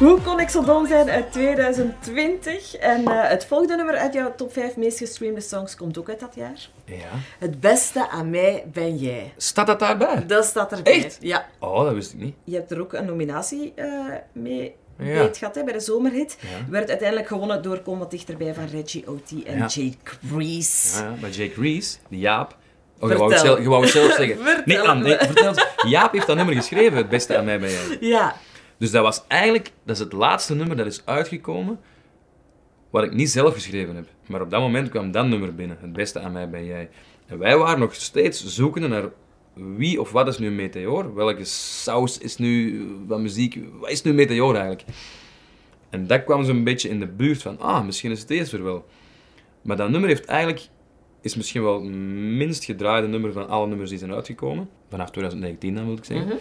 [0.07, 2.77] Exodon zijn uit 2020.
[2.77, 6.21] En eh, het volgende nummer uit jouw top 5 meest gestreamde songs komt ook uit
[6.21, 6.69] dat jaar.
[6.85, 6.97] Ja.
[7.39, 9.33] Het beste aan mij ben jij.
[9.37, 10.27] Staat dat daarbij?
[10.27, 11.05] Dat staat erbij.
[11.05, 11.17] Echt?
[11.21, 11.47] Ja.
[11.59, 12.35] Oh, dat wist ik niet.
[12.45, 13.87] Je hebt er ook een nominatie eh,
[14.33, 15.05] mee Ja.
[15.05, 16.37] bij het hè, bij de zomerhit.
[16.41, 16.49] Ja.
[16.71, 19.31] Werd uiteindelijk gewonnen door Kom wat dichterbij van Reggie O.T.
[19.47, 19.67] en Ja.
[19.67, 19.97] Jake
[20.37, 21.03] Reese.
[21.03, 22.51] Ja, maar Jake Reese, die Jaap...
[23.01, 23.19] Oh, je Vertel.
[23.19, 24.39] wou, het zelf, je wou het zelf zeggen.
[24.47, 25.55] Vertel nee, vertel.
[25.89, 27.97] Jaap heeft dat nummer geschreven, het beste aan mij ben jij.
[28.01, 28.35] Ja.
[28.83, 31.81] Dus dat was eigenlijk, dat is het laatste nummer dat is uitgekomen,
[32.91, 34.09] wat ik niet zelf geschreven heb.
[34.27, 36.89] Maar op dat moment kwam dat nummer binnen, het beste aan mij ben jij.
[37.27, 39.09] En wij waren nog steeds zoekende naar
[39.55, 41.15] wie of wat is nu Meteor?
[41.15, 43.59] Welke saus is nu van muziek?
[43.81, 44.85] Wat is nu Meteor eigenlijk?
[45.91, 48.65] En dat kwam zo'n beetje in de buurt van, ah, misschien is het deze er
[48.65, 48.87] wel.
[49.63, 50.69] Maar dat nummer heeft eigenlijk,
[51.21, 51.95] is misschien wel het
[52.37, 54.69] minst gedraaide nummer van alle nummers die zijn uitgekomen.
[54.89, 56.39] Vanaf 2019 dan, wil ik zeggen.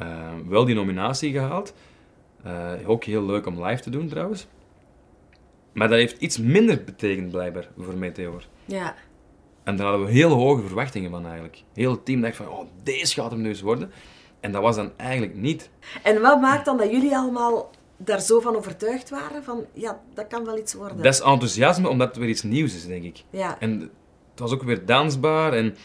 [0.00, 0.06] Eh,
[0.48, 1.74] wel die nominatie gehaald.
[2.42, 4.46] Eh, ook heel leuk om live te doen trouwens.
[5.72, 8.44] Maar dat heeft iets minder betekend blijkbaar voor Meteor.
[8.64, 8.94] Ja.
[9.62, 11.62] En daar hadden we hele hoge verwachtingen van eigenlijk.
[11.74, 13.90] Heel het team dacht van, oh, deze gaat hem nu eens worden.
[14.40, 15.70] En dat was dan eigenlijk niet.
[16.02, 19.44] En wat maakt dan dat jullie allemaal daar zo van overtuigd waren?
[19.44, 20.96] Van, ja, dat kan wel iets worden.
[20.96, 23.24] Dat is enthousiasme omdat het weer iets nieuws is, denk ik.
[23.30, 23.58] Ja.
[23.58, 23.80] En
[24.30, 25.76] het was ook weer dansbaar en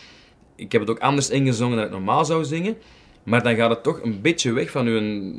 [0.56, 2.78] ik heb het ook anders ingezongen dan ik normaal zou zingen.
[3.26, 5.34] Maar dan gaat het toch een beetje weg van uw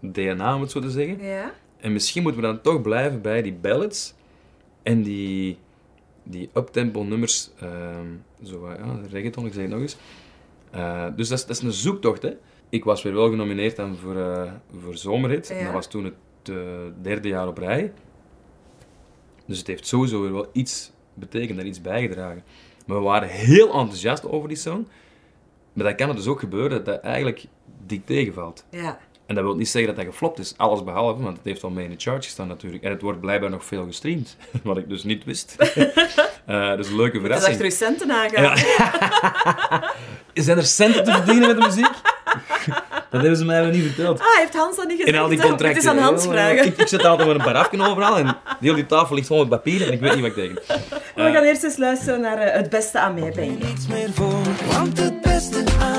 [0.00, 1.24] DNA, om het zo te zeggen.
[1.24, 1.54] Ja.
[1.76, 4.14] En misschien moeten we dan toch blijven bij die ballads
[4.82, 5.58] en die,
[6.22, 8.06] die uptempo nummers, ehm
[8.42, 9.96] zo wat, ja, reggaeton, ik zeg het nog eens.
[10.70, 12.36] Eh, dus dat is, dat is een zoektocht, hè.
[12.68, 15.50] Ik was weer wel genomineerd dan voor, eh, voor Zomerhit.
[15.50, 16.56] En dat was toen het eh,
[17.02, 17.92] derde jaar op rij.
[19.46, 22.42] Dus het heeft sowieso weer wel iets betekend en iets bijgedragen.
[22.86, 24.86] Maar we waren heel enthousiast over die song.
[25.74, 27.44] Maar dan kan het dus ook gebeuren dat dat eigenlijk
[27.86, 28.64] dik tegenvalt.
[28.70, 28.98] Ja.
[29.26, 31.70] En dat wil niet zeggen dat dat geflopt is, alles behalve, want het heeft al
[31.70, 32.82] mee in de charts gestaan natuurlijk.
[32.84, 35.56] En het wordt blijkbaar nog veel gestreamd, wat ik dus niet wist.
[36.46, 37.52] Eh dus een leuke Het is verrassing.
[37.52, 38.42] achter uw centen aangaan.
[38.42, 39.92] Ja.
[40.34, 41.90] Zijn er centen te verdienen met de muziek?
[43.10, 44.20] Dat hebben ze mij wel niet verteld.
[44.20, 45.16] Ah, heeft Hans dat niet gezegd?
[45.16, 45.66] In al die contracten.
[45.68, 46.66] Het is aan Hans vragen.
[46.66, 49.48] Ik, ik zit altijd met een parafje overal en heel die tafel ligt vol met
[49.48, 50.82] papieren en ik weet niet wat ik tegen.
[51.14, 53.50] We gaan eerst eens luisteren naar eh, Het Beste aan mij ben je.
[53.66, 54.40] niets meer voor.
[54.72, 55.93] Want het beste aan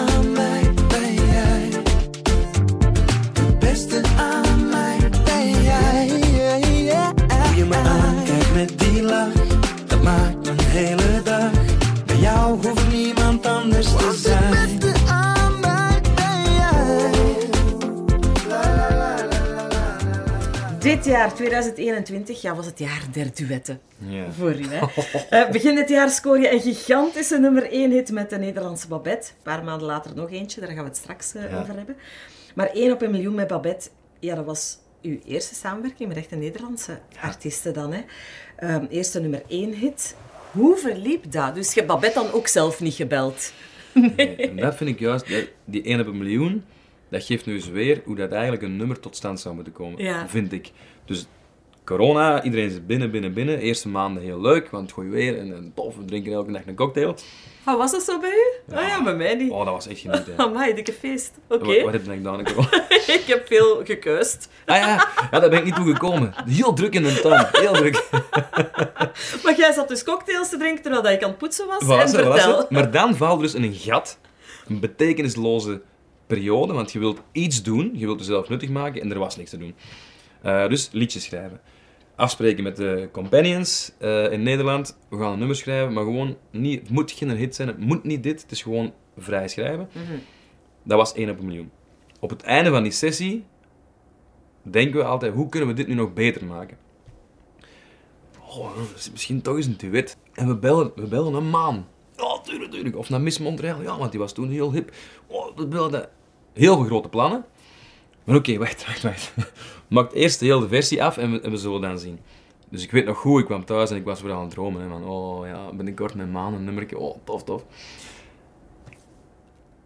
[21.05, 23.79] Dit jaar, 2021, ja, was het jaar der duetten.
[23.97, 24.31] Ja.
[24.31, 24.85] Voor u, hè.
[25.43, 29.27] Eh, begin dit jaar scoor je een gigantische nummer 1 hit met de Nederlandse Babette.
[29.29, 31.59] Een paar maanden later nog eentje, daar gaan we het straks eh, Ja.
[31.61, 31.95] over hebben.
[32.55, 33.89] Maar 1 op een miljoen met Babette,
[34.19, 38.01] ja, dat was uw eerste samenwerking met echte Nederlandse artiesten dan, hè.
[38.55, 40.15] Ehm, eerste nummer 1 hit.
[40.51, 41.55] Hoe verliep dat?
[41.55, 43.51] Dus je hebt Babette dan ook zelf niet gebeld?
[43.93, 45.25] Nee, En dat vind ik juist,
[45.65, 46.63] die 1 op een miljoen,
[47.09, 50.03] dat geeft nu eens weer hoe dat eigenlijk een nummer tot stand zou moeten komen,
[50.03, 50.27] Ja.
[50.27, 50.71] vind ik.
[51.05, 51.25] Dus
[51.83, 53.59] corona, iedereen is binnen, binnen, binnen.
[53.59, 56.75] Eerste maanden heel leuk, want gooi weer en, en tof, we drinken elke dag een
[56.75, 57.15] cocktail.
[57.63, 58.75] Ah, was dat zo bij u?
[58.75, 59.51] Ah ja, bij mij niet.
[59.51, 60.37] Oh, dat was echt genieten.
[60.45, 61.31] Amai, dikke feest.
[61.47, 64.49] Oké, Wat, wat heb je dan gedaan ik heb veel gekuist.
[64.65, 66.33] Ah ja, ja, daar ben ik niet toe gekomen.
[66.45, 68.03] Heel druk in de tuin, heel druk.
[69.43, 71.83] Maar jij zat dus cocktails te drinken terwijl dat ik aan het poetsen was.
[71.83, 72.65] Was en het, vertel.
[72.69, 74.19] Maar dan valt er dus in een gat,
[74.67, 75.81] een betekenisloze
[76.27, 79.49] periode, want je wilt iets doen, je wilt jezelf nuttig maken en er was niks
[79.49, 79.75] te doen.
[80.45, 81.61] Eh, dus liedjes schrijven.
[82.15, 84.97] Afspreken met de companions eh, in Nederland.
[85.09, 88.03] We gaan een nummer schrijven, maar gewoon niet, het moet geen hit zijn, het moet
[88.03, 89.89] niet dit, het is gewoon vrij schrijven.
[90.83, 91.71] Dat was 1 op een miljoen.
[92.19, 93.45] Op het einde van die sessie
[94.61, 96.77] denken we altijd, hoe kunnen we dit nu nog beter maken?
[98.47, 100.17] Oh, dat is misschien toch eens een duet.
[100.33, 101.87] En we bellen, we bellen een maan.
[102.15, 102.97] Ja, tuurlijk, tuurlijk.
[102.97, 103.81] Of naar Miss Montreal.
[103.81, 104.91] Ja, want die was toen heel hip.
[105.27, 105.57] Oh,
[105.91, 106.09] dat.
[106.53, 107.45] Heel veel grote plannen.
[108.23, 109.33] Maar oké, wacht, wacht, wacht.
[109.87, 112.19] Maak eerst de hele versie af en we, en we zullen dan zien.
[112.69, 114.81] Dus ik weet nog goed, ik kwam thuis en ik was weer aan het dromen.
[114.81, 116.97] Hè, van, oh ja, binnenkort met maan, een nummertje.
[116.97, 117.65] Oh, tof, tof.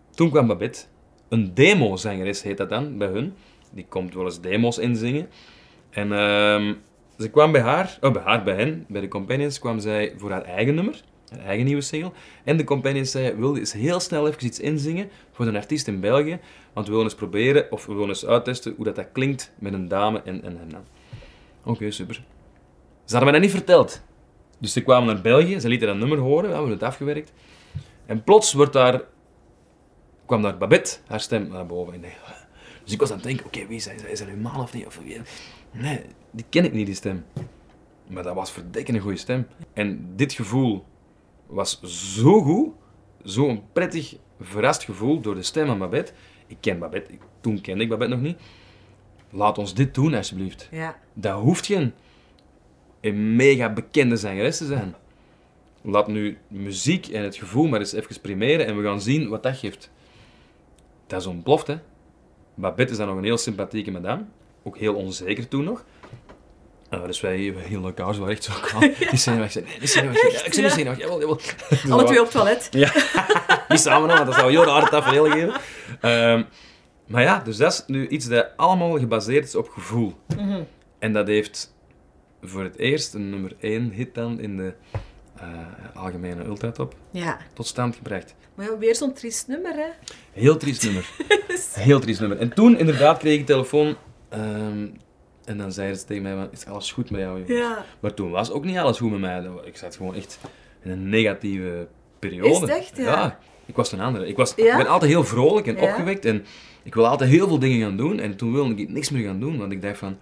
[0.09, 0.85] Toen kwam Babette.
[1.29, 3.33] Een demo-zangeres heet dat dan, bij hun.
[3.71, 5.29] Die komt wel eens demo's inzingen.
[5.89, 6.73] En ehm,
[7.17, 10.31] ze kwam bij haar, oh, bij haar, bij hen, bij de Companions, kwam zij voor
[10.31, 12.11] haar eigen nummer, haar eigen nieuwe single.
[12.43, 15.99] En de Companions zei, wil eens heel snel even iets inzingen voor een artiest in
[15.99, 16.39] België,
[16.73, 19.73] want we willen eens proberen, of we willen eens uittesten hoe dat, dat klinkt met
[19.73, 20.83] een dame en, en hem.
[21.63, 22.15] Oké, super.
[23.05, 24.01] Ze hadden mij dat niet verteld.
[24.59, 27.33] Dus ze kwamen naar België, ze lieten dat nummer horen, we hebben het afgewerkt.
[28.05, 29.01] En plots wordt daar,
[30.25, 31.93] kwam daar Babette, haar stem naar boven.
[31.93, 32.01] En
[32.83, 33.93] Dus ik was aan het denken, oké, wie is dat?
[34.05, 34.85] Is dat uw man of niet?
[34.85, 34.99] Of?
[35.71, 37.25] Nee, die ken ik niet, die stem.
[38.07, 39.47] Maar dat was verdikken een goede stem.
[39.73, 40.85] En dit gevoel
[41.49, 41.81] was
[42.21, 42.69] zo goed,
[43.23, 46.11] zo'n prettig, verrast gevoel door de stem van Babette.
[46.47, 48.39] Ik ken Babette, toen kende ik Babette nog niet.
[49.29, 50.67] Laat ons dit doen, alsjeblieft.
[50.71, 50.99] Ja.
[51.13, 51.93] Dat hoeft geen
[53.01, 54.95] een mega bekende zangeres te zijn.
[55.81, 59.43] Laat nu muziek en het gevoel maar eens even primeren en we gaan zien wat
[59.43, 59.91] dat geeft.
[61.07, 61.77] Dat is ontploft, hè.
[62.53, 64.23] Babette is dan nog een heel sympathieke madame.
[64.63, 65.85] Ook heel onzeker toen nog.
[66.93, 68.81] Uh, dus wij, hielden elkaar zo echt zo kalm.
[69.11, 69.63] Niet zenuwachtig.
[69.79, 70.31] Nee, zenuwachtig.
[70.31, 71.03] Ja, ik ben niet zenuwachtig.
[71.05, 71.35] Jawel, jawel.
[71.69, 72.67] Dus Alle twee op het toilet.
[72.71, 72.91] ja,
[73.69, 75.53] niet samen want dat zou heel raar tafereel geven.
[76.01, 76.43] Ehm,
[77.07, 80.13] maar ja, dus dat is nu iets dat allemaal gebaseerd is op gevoel.
[80.37, 80.61] Mhm.
[80.99, 81.75] En dat heeft
[82.41, 84.73] voor het eerst een nummer 1 hit dan in de
[85.39, 85.47] eh,
[85.93, 87.37] algemene ultratop Ja.
[87.53, 88.35] tot stand gebracht.
[88.55, 89.87] Maar ja, weer zo'n triest nummer, hè.
[90.31, 91.09] Heel triest nummer.
[91.73, 92.37] Heel triest nummer.
[92.39, 93.95] En toen inderdaad kreeg ik telefoon
[94.29, 94.87] ehm,
[95.49, 97.39] en dan zeiden ze tegen mij, is alles goed met jou?
[97.39, 97.85] jongen?" Ja.
[97.99, 99.43] Maar toen was ook niet alles goed met mij.
[99.63, 100.39] Ik zat gewoon echt
[100.83, 101.87] in een negatieve
[102.19, 102.49] periode.
[102.49, 102.97] Is het echt?
[102.97, 103.39] Ja.
[103.65, 104.27] ik was een andere.
[104.27, 104.71] Ik, was, Ja?
[104.71, 106.45] ik ben altijd heel vrolijk en opgewekt en
[106.83, 108.19] ik wil altijd heel veel dingen gaan doen.
[108.19, 110.17] En toen wilde ik niks meer gaan doen, want ik dacht van...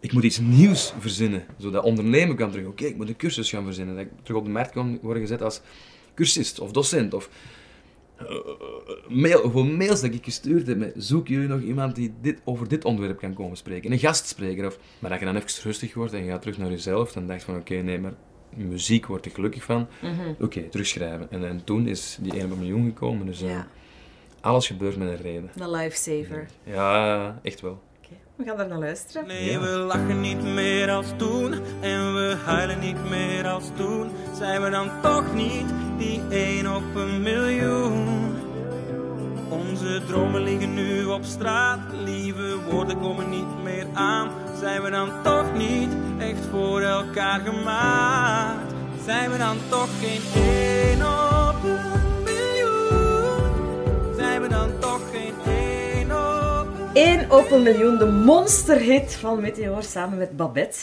[0.00, 2.66] Ik moet iets nieuws verzinnen, zodat ondernemen kan terug.
[2.66, 5.22] Oké, ik moet een cursus gaan verzinnen, dat ik terug op de markt kan worden
[5.22, 5.60] gezet als
[6.14, 7.14] cursist of docent.
[7.14, 7.28] Of
[9.08, 12.68] mail, gewoon mails dat ik gestuurd heb met zoek jullie nog iemand die dit, over
[12.68, 13.92] dit onderwerp kan komen spreken.
[13.92, 14.66] Een gastspreker.
[14.66, 17.26] Of, maar dat je dan even rustig wordt en je gaat terug naar jezelf, dan
[17.26, 18.12] dacht je van oké, nee, maar
[18.56, 19.86] muziek word ik gelukkig van.
[20.40, 21.26] Oké, terugschrijven.
[21.30, 23.26] En, en toen is die 1 op een miljoen gekomen.
[23.26, 23.66] Dus eh, Ja.
[24.40, 25.50] alles gebeurt met een reden.
[25.56, 26.46] Een lifesaver.
[26.64, 27.82] Ja, echt wel.
[28.02, 29.26] Oké, we gaan daar naar luisteren.
[29.26, 34.10] Nee, we lachen niet meer als toen en we huilen niet meer als toen.
[34.36, 35.64] Zijn we dan toch niet
[35.98, 37.99] die één op een miljoen?
[39.68, 44.30] Onze dromen liggen nu op straat, lieve woorden komen niet meer aan.
[44.60, 48.72] Zijn we dan toch niet echt voor elkaar gemaakt?
[49.04, 54.14] Zijn we dan toch geen één op een miljoen?
[54.16, 59.40] Zijn we dan toch geen één op een 1 op een miljoen, de monsterhit van
[59.40, 60.78] Meteor samen met Babette.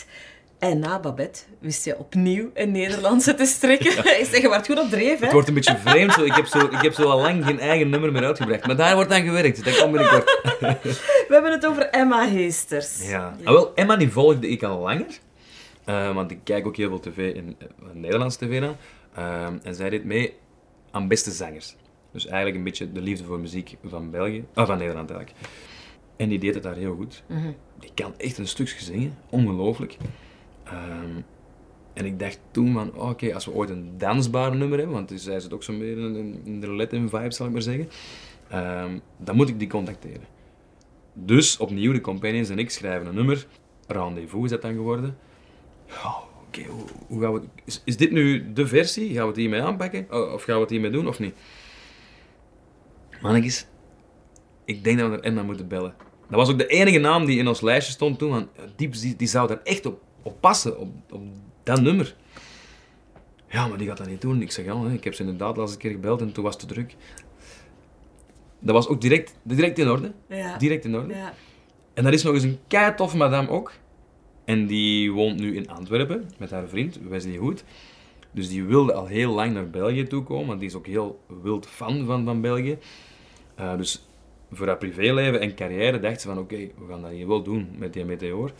[0.58, 3.98] En na Babette wist je opnieuw een Nederlandse te strikken.
[4.20, 5.32] Ik zeg, je wordt goed op dreef, Het hè?
[5.32, 6.12] wordt een beetje vreemd.
[6.12, 6.24] Zo.
[6.24, 8.66] Ik, heb zo, ik heb zo al lang geen eigen nummer meer uitgebracht.
[8.66, 9.64] Maar daar wordt aan gewerkt.
[9.64, 10.24] Dat komt binnenkort.
[11.28, 13.08] We hebben het over Emma Heesters.
[13.08, 13.36] Ja.
[13.44, 15.06] Ah, wel, Emma die volgde ik al langer.
[15.84, 18.76] Eh, want ik kijk ook heel veel tv in eh, Nederlandse tv dan.
[19.14, 20.34] Ehm, en zij deed mee
[20.90, 21.76] aan beste zangers.
[22.12, 24.44] Dus eigenlijk een beetje de liefde voor muziek van België.
[24.54, 25.40] Ah, van Nederland eigenlijk.
[26.16, 27.22] En die deed het daar heel goed.
[27.80, 29.18] Die kan echt een stukje zingen.
[29.30, 29.96] Ongelooflijk.
[30.68, 31.20] Ehm,
[31.94, 35.12] en ik dacht toen van, oh, oké, als we ooit een dansbaar nummer hebben, want
[35.14, 37.88] zij zit ook zo'n beetje in, in- de Latin vibe, zal ik maar zeggen,
[38.48, 40.26] ehm, dan moet ik die contacteren.
[41.12, 43.46] Dus opnieuw, de companions en ik schrijven een nummer.
[43.86, 45.16] Rendezvous is dat dan geworden.
[46.46, 46.62] Oké,
[47.06, 47.40] hoe, gaan we...
[47.64, 49.12] Is, is dit nu de versie?
[49.12, 50.32] Gaan we het hiermee aanpakken?
[50.34, 51.34] Of gaan we het hiermee doen, of niet?
[53.20, 53.66] Mannetjes,
[54.64, 55.94] ik denk dat we naar Emma moeten bellen.
[56.28, 58.30] Dat was ook de enige naam die in ons lijstje stond toen.
[58.30, 61.22] Van, die, die, zou daar echt op, op passen, op, op
[61.62, 62.14] dat nummer.
[63.50, 64.42] Ja, maar die gaat dat niet doen.
[64.42, 66.68] Ik zeg, ja, ik heb ze inderdaad de laatste keer gebeld en toen was het
[66.68, 66.96] te druk.
[68.58, 70.12] Dat was ook direct, direct in orde.
[70.28, 70.56] Ja.
[70.56, 71.14] Direct in orde.
[71.14, 71.34] Ja.
[71.94, 73.72] En dat is nog eens een kei madame ook.
[74.44, 77.64] En die woont nu in Antwerpen met haar vriend, Wesley Hoed.
[78.30, 81.20] Dus die wilde al heel lang naar België toe komen, want die is ook heel
[81.42, 82.78] wild fan van, van België.
[83.54, 84.08] Eh, dus
[84.50, 87.68] voor haar privéleven en carrière dacht ze van oké, we gaan dat hier wel doen
[87.78, 88.52] met die meteor.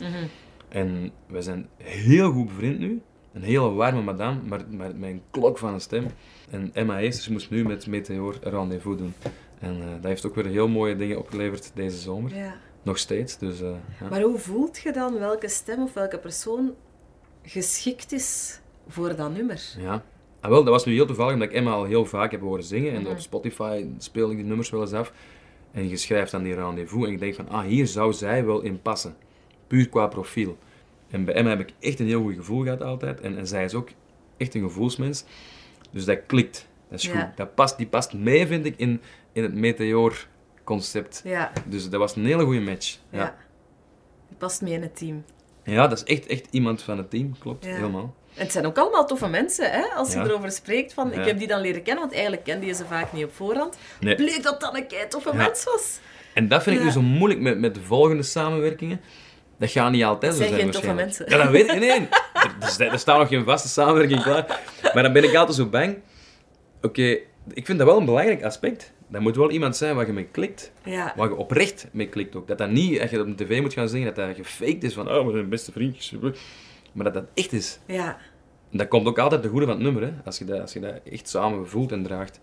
[0.69, 3.01] En we zijn heel goed bevriend nu.
[3.33, 6.05] Een hele warme madame, maar, met een klok van een stem.
[6.49, 9.13] En Emma Heesters moest nu met Meteor een rendezvous doen.
[9.59, 12.35] En eh, dat heeft ook weer heel mooie dingen opgeleverd deze zomer.
[12.35, 12.55] Ja.
[12.83, 14.09] Nog steeds, dus eh, ja.
[14.09, 16.73] Maar hoe voelt je dan welke stem of welke persoon
[17.43, 19.61] geschikt is voor dat nummer?
[19.77, 20.03] Ja.
[20.39, 22.63] Ah, wel, dat was nu heel toevallig, omdat ik Emma al heel vaak heb horen
[22.63, 22.93] zingen.
[22.93, 25.13] En op Spotify speel ik die nummers wel eens af.
[25.71, 27.05] En je schrijft dan die rendezvous.
[27.05, 29.15] En ik denk van, ah, hier zou zij wel in passen.
[29.69, 30.57] Puur qua profiel.
[31.09, 33.21] En bij Emma heb ik echt een heel goed gevoel gehad altijd.
[33.21, 33.89] En, en zij is ook
[34.37, 35.23] echt een gevoelsmens.
[35.91, 36.67] Dus dat klikt.
[36.89, 37.19] Dat is Ja.
[37.19, 37.37] goed.
[37.37, 39.01] Dat past, die past mee, vind ik, in,
[39.33, 41.21] in het Meteor-concept.
[41.23, 41.51] Ja.
[41.65, 42.97] Dus dat was een hele goede match.
[43.09, 43.19] Ja.
[43.19, 43.35] Ja.
[44.27, 45.23] Die past mee in het team.
[45.63, 47.37] ja, dat is echt, echt iemand van het team.
[47.39, 47.71] Klopt, Ja.
[47.75, 48.13] helemaal.
[48.35, 49.81] En het zijn ook allemaal toffe mensen, hè?
[49.95, 52.73] Als je erover spreekt van, ik heb die dan leren kennen, want eigenlijk kende je
[52.73, 53.77] ze vaak niet op voorhand.
[53.99, 54.15] Nee.
[54.15, 55.99] Bleek dat dat een kei toffe mens was.
[56.33, 59.01] En dat vind ik nu zo moeilijk met, met de volgende samenwerkingen.
[59.59, 61.25] Dat gaat niet altijd zo zijn zijn geen toffe mensen.
[61.29, 61.79] Ja, dat weet ik.
[61.79, 62.07] Nee.
[62.79, 64.61] Er, er staat nog geen vaste samenwerking klaar.
[64.93, 65.97] Maar dan ben ik altijd zo bang.
[66.81, 67.17] Oké,
[67.53, 68.93] ik vind dat wel een belangrijk aspect.
[69.07, 70.71] dat moet wel iemand zijn waar je mee klikt.
[70.83, 71.13] Ja.
[71.15, 72.47] Waar je oprecht mee klikt ook.
[72.47, 74.93] Dat dat niet, als je op de tv moet gaan zingen, dat dat gefaked is
[74.93, 76.13] van, oh, we zijn beste vriendjes.
[76.91, 77.79] Maar dat dat echt is.
[77.85, 78.17] Ja.
[78.71, 80.11] Dat komt ook altijd de goede van het nummer, hè.
[80.25, 82.39] Als je dat, als je dat echt samen voelt en draagt.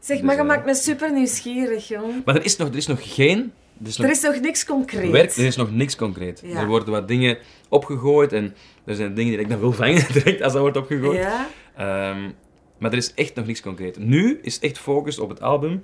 [0.00, 2.24] Zeg, Dus, maar je eh, maakt me super nieuwsgierig, jong.
[2.24, 3.52] Maar er is nog, er is nog geen...
[3.80, 5.10] Er is nog Er is nog niks concreet.
[5.10, 6.42] werk, er is nog niks concreet.
[6.44, 6.60] Ja.
[6.60, 8.54] Er worden wat dingen opgegooid en
[8.84, 11.18] er zijn dingen die ik dan wil vangen direct als dat wordt opgegooid.
[11.18, 11.48] Ja?
[11.76, 12.30] Ehm,
[12.78, 13.98] maar er is echt nog niks concreet.
[13.98, 15.82] Nu is echt focus op het album,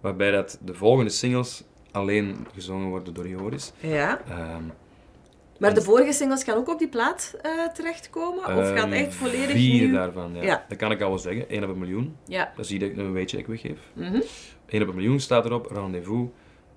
[0.00, 3.72] waarbij dat de volgende singles alleen gezongen worden door Joris.
[3.78, 4.20] Ja.
[4.28, 4.62] Ehm,
[5.58, 8.38] Maar de vorige singles gaan ook op die plaat eh, terechtkomen?
[8.44, 10.42] Of gaat ehm, echt volledig Vier daarvan, ja.
[10.42, 10.64] Ja.
[10.68, 11.48] Dat kan ik al wel zeggen.
[11.48, 12.16] 1 op een miljoen.
[12.26, 12.52] Ja.
[12.56, 13.78] Dat dat ik een weetje ik weggeef.
[13.92, 14.20] Mhm.
[14.68, 15.66] 1 op een miljoen staat erop.
[15.70, 16.28] Rendezvous.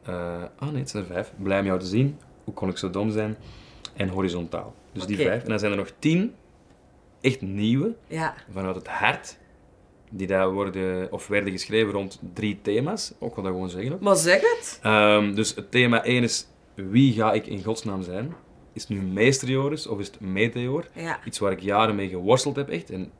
[0.05, 1.31] Eh, ah nee, het zijn er vijf.
[1.37, 2.17] Blij om jou te zien.
[2.43, 3.35] Hoe kon ik zo dom zijn?
[3.95, 4.75] En horizontaal.
[4.91, 5.43] Dus die vijf.
[5.43, 6.33] En dan zijn er nog tien
[7.21, 8.33] echt nieuwe Ja.
[8.51, 9.37] vanuit het hart.
[10.09, 13.13] Die daar worden, of werden geschreven rond drie thema's.
[13.19, 13.93] Ook wel dat gewoon zeggen.
[13.93, 13.99] ook.
[14.01, 14.79] Maar zeg het.
[14.81, 18.33] Ehm, dus het thema 1 is: wie ga ik in godsnaam zijn?
[18.73, 20.87] Is het nu Meester Joris of is het Meteor?
[20.93, 21.19] Ja.
[21.25, 22.89] Iets waar ik jaren mee geworsteld heb, echt.
[22.89, 23.11] En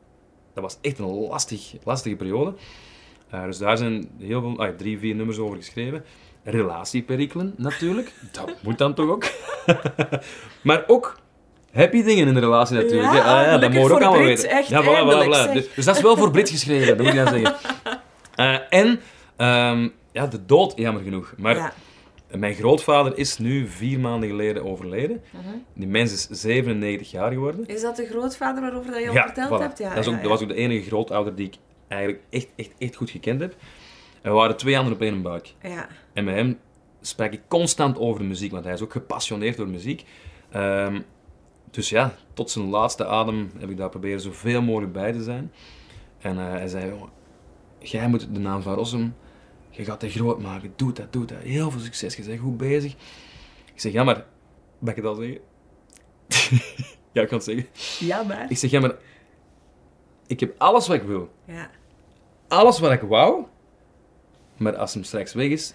[0.54, 2.54] dat was echt een lastig, lastige periode.
[3.30, 6.04] Eh, dus daar zijn heel veel, ah, drie, vier nummers over geschreven.
[6.44, 8.12] Relatieperikelen, natuurlijk.
[8.32, 9.26] Dat moet dan toch ook.
[10.62, 11.20] maar ook
[11.72, 13.14] happy dingen in de relatie, natuurlijk.
[13.14, 13.20] Ja.
[13.20, 14.50] Ah, ja, dat mogen we ook allemaal weten.
[14.50, 15.54] echt, ja, voilà, voilà, voilà.
[15.54, 17.56] Dus, dus dat is wel voor Brit geschreven, dat moet ik dan zeggen.
[18.36, 19.00] Eh, en
[19.36, 21.34] ehm, ja, de dood, jammer genoeg.
[21.38, 21.74] Maar ja.
[22.32, 25.22] mijn grootvader is nu vier maanden geleden overleden.
[25.30, 25.56] Mhm.
[25.74, 27.68] Die mens is 97 jaar geworden.
[27.68, 29.64] Is dat de grootvader waarover dat je al verteld voilà.
[29.64, 29.78] hebt?
[29.78, 31.56] Ja, dat, is ook, dat was ook de enige grootouder die ik
[31.88, 33.56] eigenlijk echt, echt, echt goed gekend heb.
[34.24, 35.54] En we waren twee handen op één buik.
[35.62, 35.88] Ja.
[36.14, 36.60] En met hem
[37.02, 40.06] sprak ik constant over de muziek, want hij is ook gepassioneerd door muziek.
[40.52, 41.02] Ehm,
[41.72, 45.52] dus ja, tot zijn laatste adem heb ik daar proberen zoveel mogelijk bij te zijn.
[46.20, 47.10] En eh, hij zei, "Jongen,
[47.80, 49.16] jij moet de naam van Rossum,
[49.70, 51.38] je gaat het groot maken, doe dat, doe dat.
[51.38, 52.92] Heel veel succes, je bent goed bezig.
[53.74, 54.26] Ik zeg, ja maar,
[54.80, 55.40] mag ik het al zeggen?
[57.14, 57.68] ja, ik kan het zeggen.
[58.00, 58.52] Ja, maar.
[58.52, 58.96] Ik zeg, ja maar,
[60.28, 61.30] ik heb alles wat ik wil.
[61.46, 61.70] Ja.
[62.48, 63.46] Alles wat ik wou,
[64.58, 65.74] maar als hem straks weg is,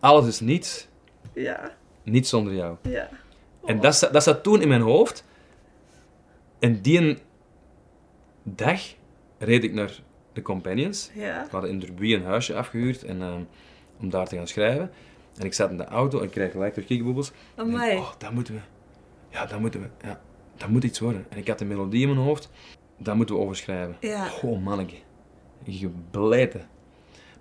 [0.00, 0.88] alles is niets,
[1.34, 1.74] Ja.
[2.02, 2.76] niets zonder jou.
[2.82, 3.08] Ja.
[3.64, 5.24] En dat, sta- dat zat toen in mijn hoofd.
[6.58, 7.18] En die
[8.42, 8.80] dag
[9.38, 10.00] reed ik naar
[10.32, 11.10] de Companions.
[11.14, 11.42] Ja.
[11.44, 13.42] We hadden in Derby een huisje afgehuurd en, ehm,
[14.00, 14.90] om daar te gaan schrijven.
[15.38, 17.32] En ik zat in de auto en ik kreeg gelijk door kiekboebels.
[17.54, 17.74] En.
[17.74, 18.60] Oh, dat moeten we.
[19.30, 19.88] Ja, dat moeten we.
[20.06, 20.20] Ja,
[20.56, 21.26] dat moet iets worden.
[21.28, 22.50] En ik had de melodie in mijn hoofd.
[22.98, 23.96] Daar moeten we over schrijven.
[24.00, 24.24] Ja.
[24.24, 24.96] Goh, manneke.
[25.66, 26.68] Gebleten.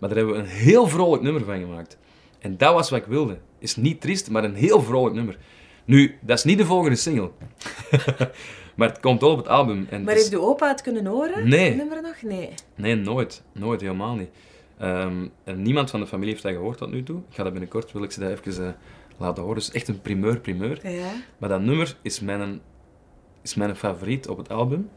[0.03, 1.97] Maar daar hebben we een heel vrolijk nummer van gemaakt.
[2.39, 3.37] En dat was wat ik wilde.
[3.59, 5.37] Is niet triest, maar een heel vrolijk nummer.
[5.85, 7.31] Nu, dat is niet de volgende single.
[8.75, 9.87] maar het komt wel op het album.
[9.89, 11.49] En Maar heeft de opa het kunnen horen?
[11.49, 11.67] Nee.
[11.67, 12.21] Het nummer nog?
[12.21, 12.49] Nee.
[12.75, 13.43] Nee, nooit.
[13.51, 14.29] Nooit, helemaal niet.
[14.77, 17.17] Ehm, en niemand van de familie heeft dat gehoord tot nu toe.
[17.29, 18.73] Ik ga dat binnenkort, wil ik ze dat even eh,
[19.17, 19.57] laten horen.
[19.57, 20.89] Het is echt een primeur, primeur.
[20.89, 21.11] Ja.
[21.37, 22.61] Maar dat nummer is mijn,
[23.41, 24.89] is mijn favoriet op het album.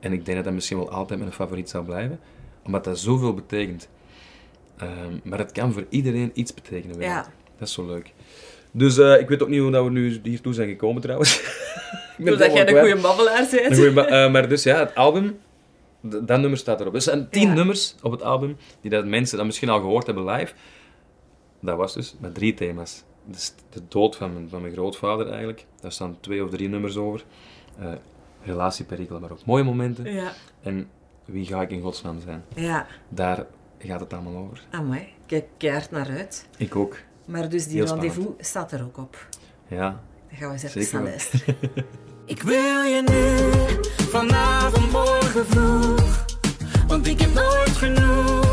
[0.00, 2.20] En ik denk dat dat misschien wel altijd mijn favoriet zal blijven.
[2.64, 3.88] Omdat dat zoveel betekent.
[4.76, 7.00] Ehm, maar het kan voor iedereen iets betekenen.
[7.00, 7.26] Ja.
[7.58, 8.12] Dat is zo leuk.
[8.70, 11.42] Dus eh, ik weet ook niet hoe dat we nu hiertoe zijn gekomen trouwens.
[12.18, 12.86] Doordat jij een kwijt.
[12.86, 13.74] goede babbelaar bent.
[13.74, 15.38] goeie ba- eh, maar dus ja, het album,
[16.00, 16.94] dat nummer staat erop.
[16.94, 17.54] Er zijn tien Ja.
[17.54, 20.52] nummers op het album, die dat mensen dan misschien al gehoord hebben live.
[21.60, 23.02] Dat was dus met drie thema's.
[23.24, 25.66] Dus de dood van mijn, van mijn grootvader eigenlijk.
[25.80, 27.24] Daar staan twee of drie nummers over.
[27.78, 27.92] Eh
[28.44, 30.12] relatieperikelen, maar ook mooie momenten.
[30.12, 30.32] Ja.
[30.62, 30.88] En
[31.24, 32.44] wie ga ik in godsnaam zijn?
[32.54, 32.86] Ja.
[33.08, 33.46] Daar
[33.86, 34.60] gaat het allemaal over.
[34.70, 35.08] Amai.
[35.26, 36.46] Kijk keihard naar uit.
[36.56, 36.96] Ik ook.
[37.26, 39.26] Maar dus die Heel rendezvous staat er ook op.
[39.68, 41.08] Ja, Dan gaan we eens even wel.
[41.08, 41.56] luisteren.
[42.26, 46.24] Ik wil je nu, vanavond, morgen vroeg.
[46.86, 48.43] Want ik heb nooit genoeg.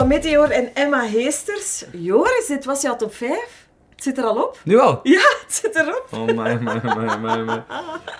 [0.00, 1.84] Van Meteor en Emma Heesters.
[1.92, 3.66] Joris, dit was jouw top 5.
[3.94, 4.60] Het zit er al op.
[4.64, 5.00] nu al.
[5.02, 6.06] Ja, het zit erop.
[6.12, 7.62] Oh, my, my, my, my, my.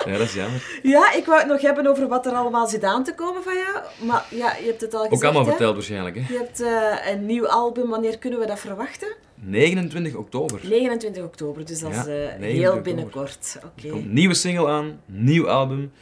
[0.04, 0.80] Ja, dat is jammer.
[0.82, 3.54] Ja, ik wou het nog hebben over wat er allemaal zit aan te komen van
[3.54, 3.78] jou.
[4.06, 5.48] Maar ja, je hebt het al gezegd, Ook allemaal hè?
[5.48, 6.32] verteld waarschijnlijk, hè.
[6.32, 7.88] Je hebt eh, een nieuw album.
[7.88, 9.08] Wanneer kunnen we dat verwachten?
[9.34, 10.60] 29 oktober.
[10.62, 13.56] 29 oktober, dus dat is Ja, eh, 29 heel binnenkort.
[13.56, 13.86] Oké.
[13.86, 15.92] Er komt een nieuwe single aan, nieuw album.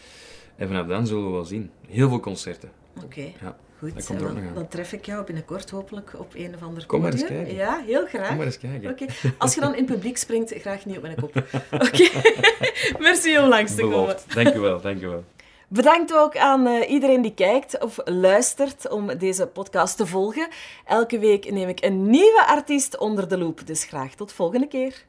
[0.56, 1.70] En vanaf dan zullen we wel zien.
[1.88, 2.70] Heel veel concerten.
[3.04, 3.32] Oké.
[3.40, 4.50] Ja, Goed, dan, aan.
[4.54, 7.54] dan tref ik jou binnenkort hopelijk op een of ander Kom maar eens kijken.
[7.54, 8.28] Ja, heel graag.
[8.28, 8.90] Kom maar eens kijken.
[8.90, 9.06] Oké.
[9.38, 11.36] Als je dan in publiek springt, graag niet op mijn kop.
[11.86, 12.08] Oké.
[12.98, 14.16] Merci om langs te komen.
[14.34, 15.24] Dank u wel, dank u wel.
[15.68, 20.48] Bedankt ook aan uh, iedereen die kijkt of luistert om deze podcast te volgen.
[20.84, 25.04] Elke week neem ik een nieuwe artiest onder de loep, dus graag tot volgende keer.